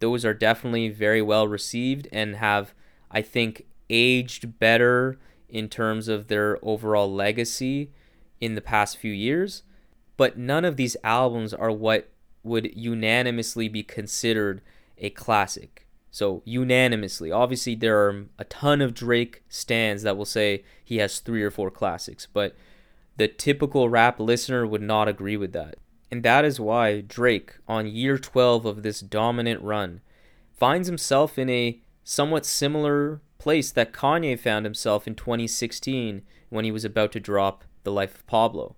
Those 0.00 0.24
are 0.24 0.34
definitely 0.34 0.88
very 0.90 1.22
well 1.22 1.48
received 1.48 2.08
and 2.12 2.36
have, 2.36 2.74
I 3.10 3.22
think, 3.22 3.66
aged 3.90 4.58
better 4.58 5.18
in 5.48 5.68
terms 5.68 6.08
of 6.08 6.28
their 6.28 6.58
overall 6.62 7.12
legacy 7.12 7.90
in 8.40 8.54
the 8.54 8.60
past 8.60 8.96
few 8.96 9.12
years. 9.12 9.62
But 10.16 10.36
none 10.38 10.64
of 10.64 10.76
these 10.76 10.96
albums 11.02 11.54
are 11.54 11.70
what 11.70 12.10
would 12.42 12.76
unanimously 12.76 13.68
be 13.68 13.82
considered 13.82 14.60
a 14.98 15.10
classic. 15.10 15.83
So, 16.14 16.42
unanimously. 16.44 17.32
Obviously, 17.32 17.74
there 17.74 17.98
are 18.06 18.26
a 18.38 18.44
ton 18.44 18.80
of 18.80 18.94
Drake 18.94 19.42
stands 19.48 20.04
that 20.04 20.16
will 20.16 20.24
say 20.24 20.62
he 20.84 20.98
has 20.98 21.18
three 21.18 21.42
or 21.42 21.50
four 21.50 21.72
classics, 21.72 22.28
but 22.32 22.54
the 23.16 23.26
typical 23.26 23.88
rap 23.88 24.20
listener 24.20 24.64
would 24.64 24.80
not 24.80 25.08
agree 25.08 25.36
with 25.36 25.52
that. 25.54 25.74
And 26.12 26.22
that 26.22 26.44
is 26.44 26.60
why 26.60 27.00
Drake, 27.00 27.56
on 27.66 27.88
year 27.88 28.16
12 28.16 28.64
of 28.64 28.84
this 28.84 29.00
dominant 29.00 29.60
run, 29.60 30.02
finds 30.56 30.86
himself 30.86 31.36
in 31.36 31.50
a 31.50 31.80
somewhat 32.04 32.46
similar 32.46 33.20
place 33.38 33.72
that 33.72 33.92
Kanye 33.92 34.38
found 34.38 34.66
himself 34.66 35.08
in 35.08 35.16
2016 35.16 36.22
when 36.48 36.64
he 36.64 36.70
was 36.70 36.84
about 36.84 37.10
to 37.10 37.18
drop 37.18 37.64
The 37.82 37.90
Life 37.90 38.14
of 38.14 38.26
Pablo. 38.28 38.76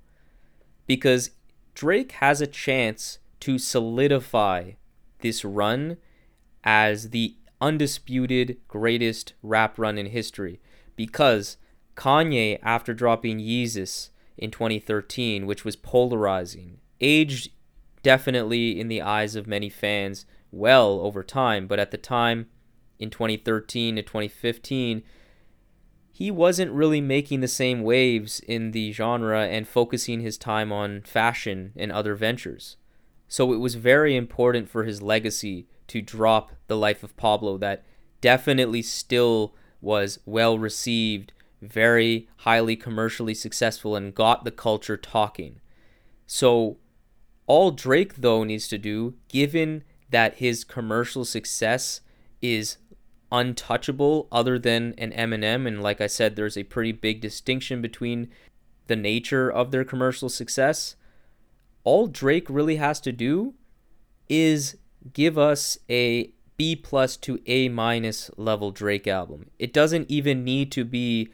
Because 0.86 1.32
Drake 1.74 2.12
has 2.12 2.40
a 2.40 2.46
chance 2.46 3.18
to 3.40 3.58
solidify 3.58 4.70
this 5.20 5.44
run 5.44 5.98
as 6.66 7.10
the 7.10 7.36
undisputed 7.60 8.58
greatest 8.66 9.32
rap 9.42 9.78
run 9.78 9.96
in 9.96 10.06
history. 10.06 10.60
Because 10.96 11.56
Kanye, 11.94 12.58
after 12.62 12.92
dropping 12.92 13.38
Yeezus 13.38 14.10
in 14.36 14.50
2013, 14.50 15.46
which 15.46 15.64
was 15.64 15.76
polarizing, 15.76 16.80
aged 17.00 17.50
definitely 18.02 18.78
in 18.78 18.88
the 18.88 19.00
eyes 19.00 19.36
of 19.36 19.46
many 19.46 19.70
fans 19.70 20.26
well 20.50 21.00
over 21.00 21.22
time, 21.22 21.66
but 21.66 21.78
at 21.78 21.92
the 21.92 21.96
time 21.96 22.48
in 22.98 23.10
2013 23.10 23.96
to 23.96 24.02
2015, 24.02 25.02
he 26.10 26.30
wasn't 26.30 26.72
really 26.72 27.00
making 27.00 27.40
the 27.40 27.48
same 27.48 27.82
waves 27.82 28.40
in 28.40 28.72
the 28.72 28.90
genre 28.90 29.46
and 29.46 29.68
focusing 29.68 30.20
his 30.20 30.38
time 30.38 30.72
on 30.72 31.02
fashion 31.02 31.72
and 31.76 31.92
other 31.92 32.14
ventures. 32.14 32.76
So 33.28 33.52
it 33.52 33.58
was 33.58 33.74
very 33.74 34.16
important 34.16 34.68
for 34.68 34.84
his 34.84 35.02
legacy 35.02 35.68
to 35.88 36.02
drop 36.02 36.52
The 36.66 36.76
Life 36.76 37.02
of 37.02 37.16
Pablo 37.16 37.58
that 37.58 37.84
definitely 38.20 38.82
still 38.82 39.54
was 39.80 40.18
well 40.26 40.58
received, 40.58 41.32
very 41.62 42.28
highly 42.38 42.76
commercially 42.76 43.34
successful, 43.34 43.96
and 43.96 44.14
got 44.14 44.44
the 44.44 44.50
culture 44.50 44.96
talking. 44.96 45.60
So 46.26 46.78
all 47.46 47.70
Drake, 47.70 48.16
though, 48.16 48.42
needs 48.44 48.68
to 48.68 48.78
do, 48.78 49.14
given 49.28 49.84
that 50.10 50.36
his 50.36 50.64
commercial 50.64 51.24
success 51.24 52.00
is 52.42 52.78
untouchable 53.32 54.28
other 54.30 54.58
than 54.58 54.94
an 54.98 55.12
Eminem, 55.12 55.66
and 55.66 55.82
like 55.82 56.00
I 56.00 56.06
said, 56.06 56.36
there's 56.36 56.56
a 56.56 56.64
pretty 56.64 56.92
big 56.92 57.20
distinction 57.20 57.80
between 57.82 58.28
the 58.86 58.96
nature 58.96 59.50
of 59.50 59.70
their 59.70 59.84
commercial 59.84 60.28
success. 60.28 60.96
All 61.84 62.06
Drake 62.06 62.48
really 62.48 62.76
has 62.76 63.00
to 63.00 63.12
do 63.12 63.54
is 64.28 64.76
give 65.12 65.38
us 65.38 65.78
a 65.90 66.30
B 66.56 66.74
plus 66.74 67.16
to 67.18 67.40
A 67.46 67.68
minus 67.68 68.30
level 68.36 68.70
Drake 68.70 69.06
album. 69.06 69.50
It 69.58 69.72
doesn't 69.72 70.10
even 70.10 70.44
need 70.44 70.72
to 70.72 70.84
be 70.84 71.30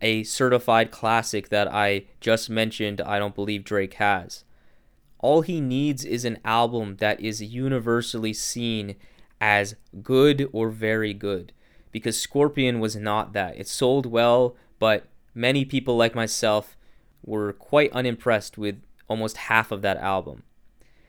a 0.00 0.24
certified 0.24 0.90
classic 0.90 1.48
that 1.48 1.72
I 1.72 2.06
just 2.20 2.50
mentioned, 2.50 3.00
I 3.00 3.18
don't 3.18 3.34
believe 3.34 3.64
Drake 3.64 3.94
has. 3.94 4.44
All 5.18 5.40
he 5.40 5.60
needs 5.60 6.04
is 6.04 6.24
an 6.24 6.38
album 6.44 6.96
that 6.96 7.20
is 7.20 7.42
universally 7.42 8.34
seen 8.34 8.96
as 9.40 9.76
good 10.02 10.48
or 10.52 10.68
very 10.68 11.14
good. 11.14 11.52
Because 11.92 12.20
Scorpion 12.20 12.80
was 12.80 12.96
not 12.96 13.32
that. 13.32 13.56
It 13.56 13.68
sold 13.68 14.04
well, 14.04 14.56
but 14.78 15.06
many 15.34 15.64
people 15.64 15.96
like 15.96 16.14
myself 16.14 16.76
were 17.24 17.52
quite 17.52 17.92
unimpressed 17.92 18.58
with 18.58 18.82
almost 19.08 19.36
half 19.36 19.72
of 19.72 19.80
that 19.82 19.96
album. 19.96 20.42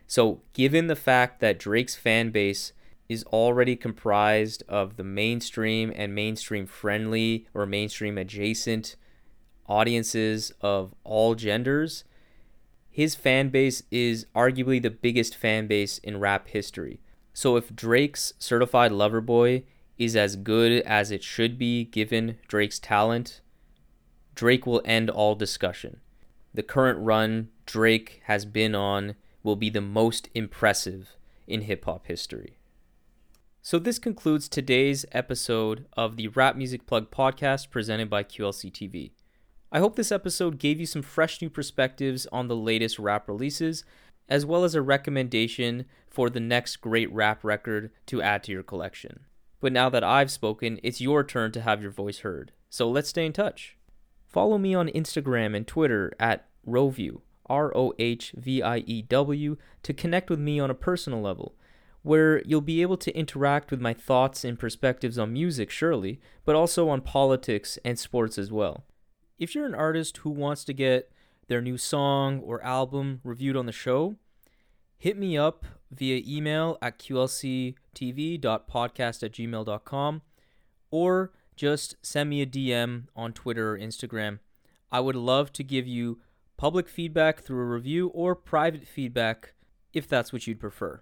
So, 0.07 0.41
given 0.53 0.87
the 0.87 0.95
fact 0.95 1.39
that 1.39 1.59
Drake's 1.59 1.95
fan 1.95 2.29
base 2.29 2.73
is 3.09 3.23
already 3.25 3.75
comprised 3.75 4.63
of 4.67 4.97
the 4.97 5.03
mainstream 5.03 5.91
and 5.95 6.13
mainstream 6.13 6.65
friendly 6.65 7.47
or 7.53 7.65
mainstream 7.65 8.17
adjacent 8.17 8.95
audiences 9.67 10.51
of 10.61 10.93
all 11.03 11.35
genders, 11.35 12.03
his 12.89 13.15
fan 13.15 13.49
base 13.49 13.83
is 13.91 14.25
arguably 14.35 14.81
the 14.81 14.89
biggest 14.89 15.35
fan 15.35 15.67
base 15.67 15.97
in 15.99 16.19
rap 16.19 16.47
history. 16.47 17.01
So 17.33 17.57
if 17.57 17.75
Drake's 17.75 18.33
Certified 18.39 18.91
Lover 18.91 19.21
Boy 19.21 19.63
is 19.97 20.15
as 20.15 20.35
good 20.35 20.81
as 20.83 21.11
it 21.11 21.23
should 21.23 21.57
be 21.57 21.83
given 21.83 22.37
Drake's 22.47 22.79
talent, 22.79 23.41
Drake 24.33 24.65
will 24.65 24.81
end 24.85 25.09
all 25.09 25.35
discussion. 25.35 25.99
The 26.53 26.63
current 26.63 26.99
run 26.99 27.49
Drake 27.65 28.21
has 28.25 28.45
been 28.45 28.75
on 28.75 29.15
will 29.45 29.55
be 29.55 29.69
the 29.69 29.79
most 29.79 30.27
impressive 30.33 31.15
in 31.47 31.61
hip 31.61 31.85
hop 31.85 32.07
history. 32.07 32.57
So, 33.61 33.79
this 33.79 33.99
concludes 33.99 34.49
today's 34.49 35.05
episode 35.11 35.85
of 35.93 36.17
the 36.17 36.27
Rap 36.29 36.55
Music 36.55 36.85
Plug 36.85 37.11
podcast 37.11 37.69
presented 37.69 38.09
by 38.09 38.23
QLC 38.23 38.71
TV. 38.71 39.11
I 39.71 39.79
hope 39.79 39.95
this 39.95 40.11
episode 40.11 40.57
gave 40.57 40.79
you 40.79 40.85
some 40.85 41.01
fresh 41.01 41.41
new 41.41 41.49
perspectives 41.49 42.27
on 42.31 42.47
the 42.47 42.55
latest 42.55 42.97
rap 42.97 43.27
releases, 43.27 43.83
as 44.27 44.45
well 44.45 44.63
as 44.63 44.73
a 44.73 44.81
recommendation 44.81 45.85
for 46.09 46.29
the 46.29 46.39
next 46.39 46.77
great 46.77 47.11
rap 47.11 47.43
record 47.43 47.91
to 48.07 48.21
add 48.21 48.43
to 48.43 48.51
your 48.51 48.63
collection. 48.63 49.21
But 49.59 49.73
now 49.73 49.89
that 49.89 50.03
I've 50.03 50.31
spoken, 50.31 50.79
it's 50.81 51.01
your 51.01 51.23
turn 51.23 51.51
to 51.51 51.61
have 51.61 51.81
your 51.81 51.91
voice 51.91 52.19
heard. 52.19 52.51
So 52.69 52.89
let's 52.89 53.09
stay 53.09 53.25
in 53.25 53.33
touch. 53.33 53.77
Follow 54.27 54.57
me 54.57 54.73
on 54.73 54.89
Instagram 54.89 55.55
and 55.55 55.67
Twitter 55.67 56.13
at 56.19 56.47
Rohview, 56.67 57.21
R 57.47 57.75
O 57.75 57.93
H 57.99 58.33
V 58.35 58.61
I 58.61 58.77
E 58.79 59.01
W, 59.03 59.57
to 59.83 59.93
connect 59.93 60.29
with 60.29 60.39
me 60.39 60.59
on 60.59 60.69
a 60.69 60.75
personal 60.75 61.21
level, 61.21 61.55
where 62.01 62.41
you'll 62.43 62.61
be 62.61 62.81
able 62.81 62.97
to 62.97 63.17
interact 63.17 63.71
with 63.71 63.81
my 63.81 63.93
thoughts 63.93 64.43
and 64.43 64.59
perspectives 64.59 65.17
on 65.17 65.33
music, 65.33 65.69
surely, 65.69 66.19
but 66.43 66.55
also 66.55 66.89
on 66.89 67.01
politics 67.01 67.77
and 67.83 67.97
sports 67.99 68.37
as 68.37 68.51
well 68.51 68.83
if 69.37 69.53
you're 69.53 69.65
an 69.65 69.75
artist 69.75 70.17
who 70.17 70.29
wants 70.29 70.63
to 70.65 70.73
get 70.73 71.11
their 71.47 71.61
new 71.61 71.77
song 71.77 72.39
or 72.39 72.63
album 72.63 73.19
reviewed 73.23 73.55
on 73.55 73.65
the 73.65 73.71
show, 73.71 74.15
hit 74.97 75.17
me 75.17 75.37
up 75.37 75.65
via 75.91 76.21
email 76.25 76.77
at 76.81 76.97
qlctv.podcast 76.99 77.75
at 79.23 79.31
gmail.com 79.31 80.21
or 80.91 81.31
just 81.55 81.95
send 82.01 82.29
me 82.29 82.41
a 82.41 82.45
DM 82.45 83.05
on 83.15 83.31
Twitter 83.33 83.73
or 83.73 83.79
Instagram. 83.79 84.39
I 84.91 84.99
would 84.99 85.15
love 85.15 85.53
to 85.53 85.63
give 85.63 85.87
you 85.87 86.19
public 86.57 86.87
feedback 86.87 87.41
through 87.41 87.61
a 87.61 87.65
review 87.65 88.07
or 88.07 88.35
private 88.35 88.87
feedback 88.87 89.53
if 89.93 90.07
that's 90.07 90.31
what 90.31 90.47
you'd 90.47 90.59
prefer. 90.59 91.01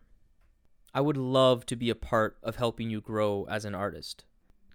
I 0.94 1.02
would 1.02 1.18
love 1.18 1.66
to 1.68 1.76
be 1.76 1.89
a 1.89 1.96
part 1.96 2.38
of 2.44 2.58
helping 2.58 2.89
you 2.89 3.02
grow 3.02 3.48
as 3.50 3.66
an 3.66 3.74
artist, 3.74 4.26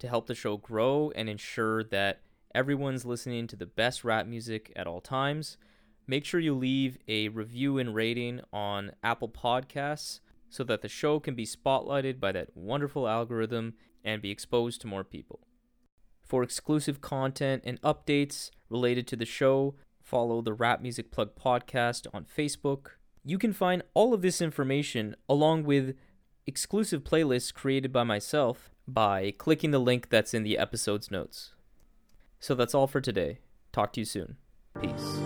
to 0.01 0.09
help 0.09 0.27
the 0.27 0.35
show 0.35 0.57
grow 0.57 1.13
and 1.15 1.29
ensure 1.29 1.85
that 1.85 2.23
everyone's 2.55 3.05
listening 3.05 3.47
to 3.49 3.57
the 3.57 3.67
best 3.67 4.05
rap 4.05 4.27
music 4.27 4.73
at 4.75 4.87
all 4.87 5.01
times. 5.01 5.57
Make 6.07 6.25
sure 6.25 6.41
you 6.41 6.55
leave 6.55 6.99
a 7.07 7.29
review 7.29 7.79
and 7.79 7.95
rating 7.95 8.41
on 8.53 8.93
Apple 9.03 9.29
Podcasts 9.29 10.21
so 10.49 10.65
that 10.65 10.83
the 10.83 10.89
show 10.89 11.21
can 11.21 11.35
be 11.35 11.45
spotlighted 11.45 12.19
by 12.19 12.33
that 12.33 12.57
wonderful 12.57 13.07
algorithm 13.07 13.75
and 14.03 14.23
be 14.23 14.31
exposed 14.31 14.81
to 14.81 14.87
more 14.87 15.05
people. 15.05 15.41
For 16.25 16.43
exclusive 16.43 17.01
content 17.01 17.63
and 17.65 17.81
updates 17.83 18.51
related 18.71 19.07
to 19.09 19.17
the 19.17 19.25
show, 19.25 19.75
follow 20.09 20.41
the 20.41 20.55
Rap 20.55 20.81
Music 20.81 21.11
Plug 21.11 21.37
podcast 21.37 22.07
on 22.15 22.25
Facebook. 22.25 22.93
You 23.25 23.37
can 23.37 23.53
find 23.53 23.83
all 23.93 24.15
of 24.15 24.23
this 24.23 24.41
information 24.41 25.15
along 25.29 25.65
with 25.65 25.95
exclusive 26.47 27.05
playlists 27.05 27.53
created 27.53 27.93
by 27.93 28.05
myself 28.05 28.71
by 28.87 29.33
clicking 29.37 29.71
the 29.71 29.79
link 29.79 30.09
that's 30.09 30.33
in 30.33 30.45
the 30.45 30.57
episode's 30.57 31.11
notes. 31.11 31.53
So 32.41 32.55
that's 32.55 32.75
all 32.75 32.87
for 32.87 33.03
today. 33.03 33.41
Talk 33.71 33.93
to 33.93 34.01
you 34.01 34.07
soon. 34.07 34.37
Peace. 34.81 35.18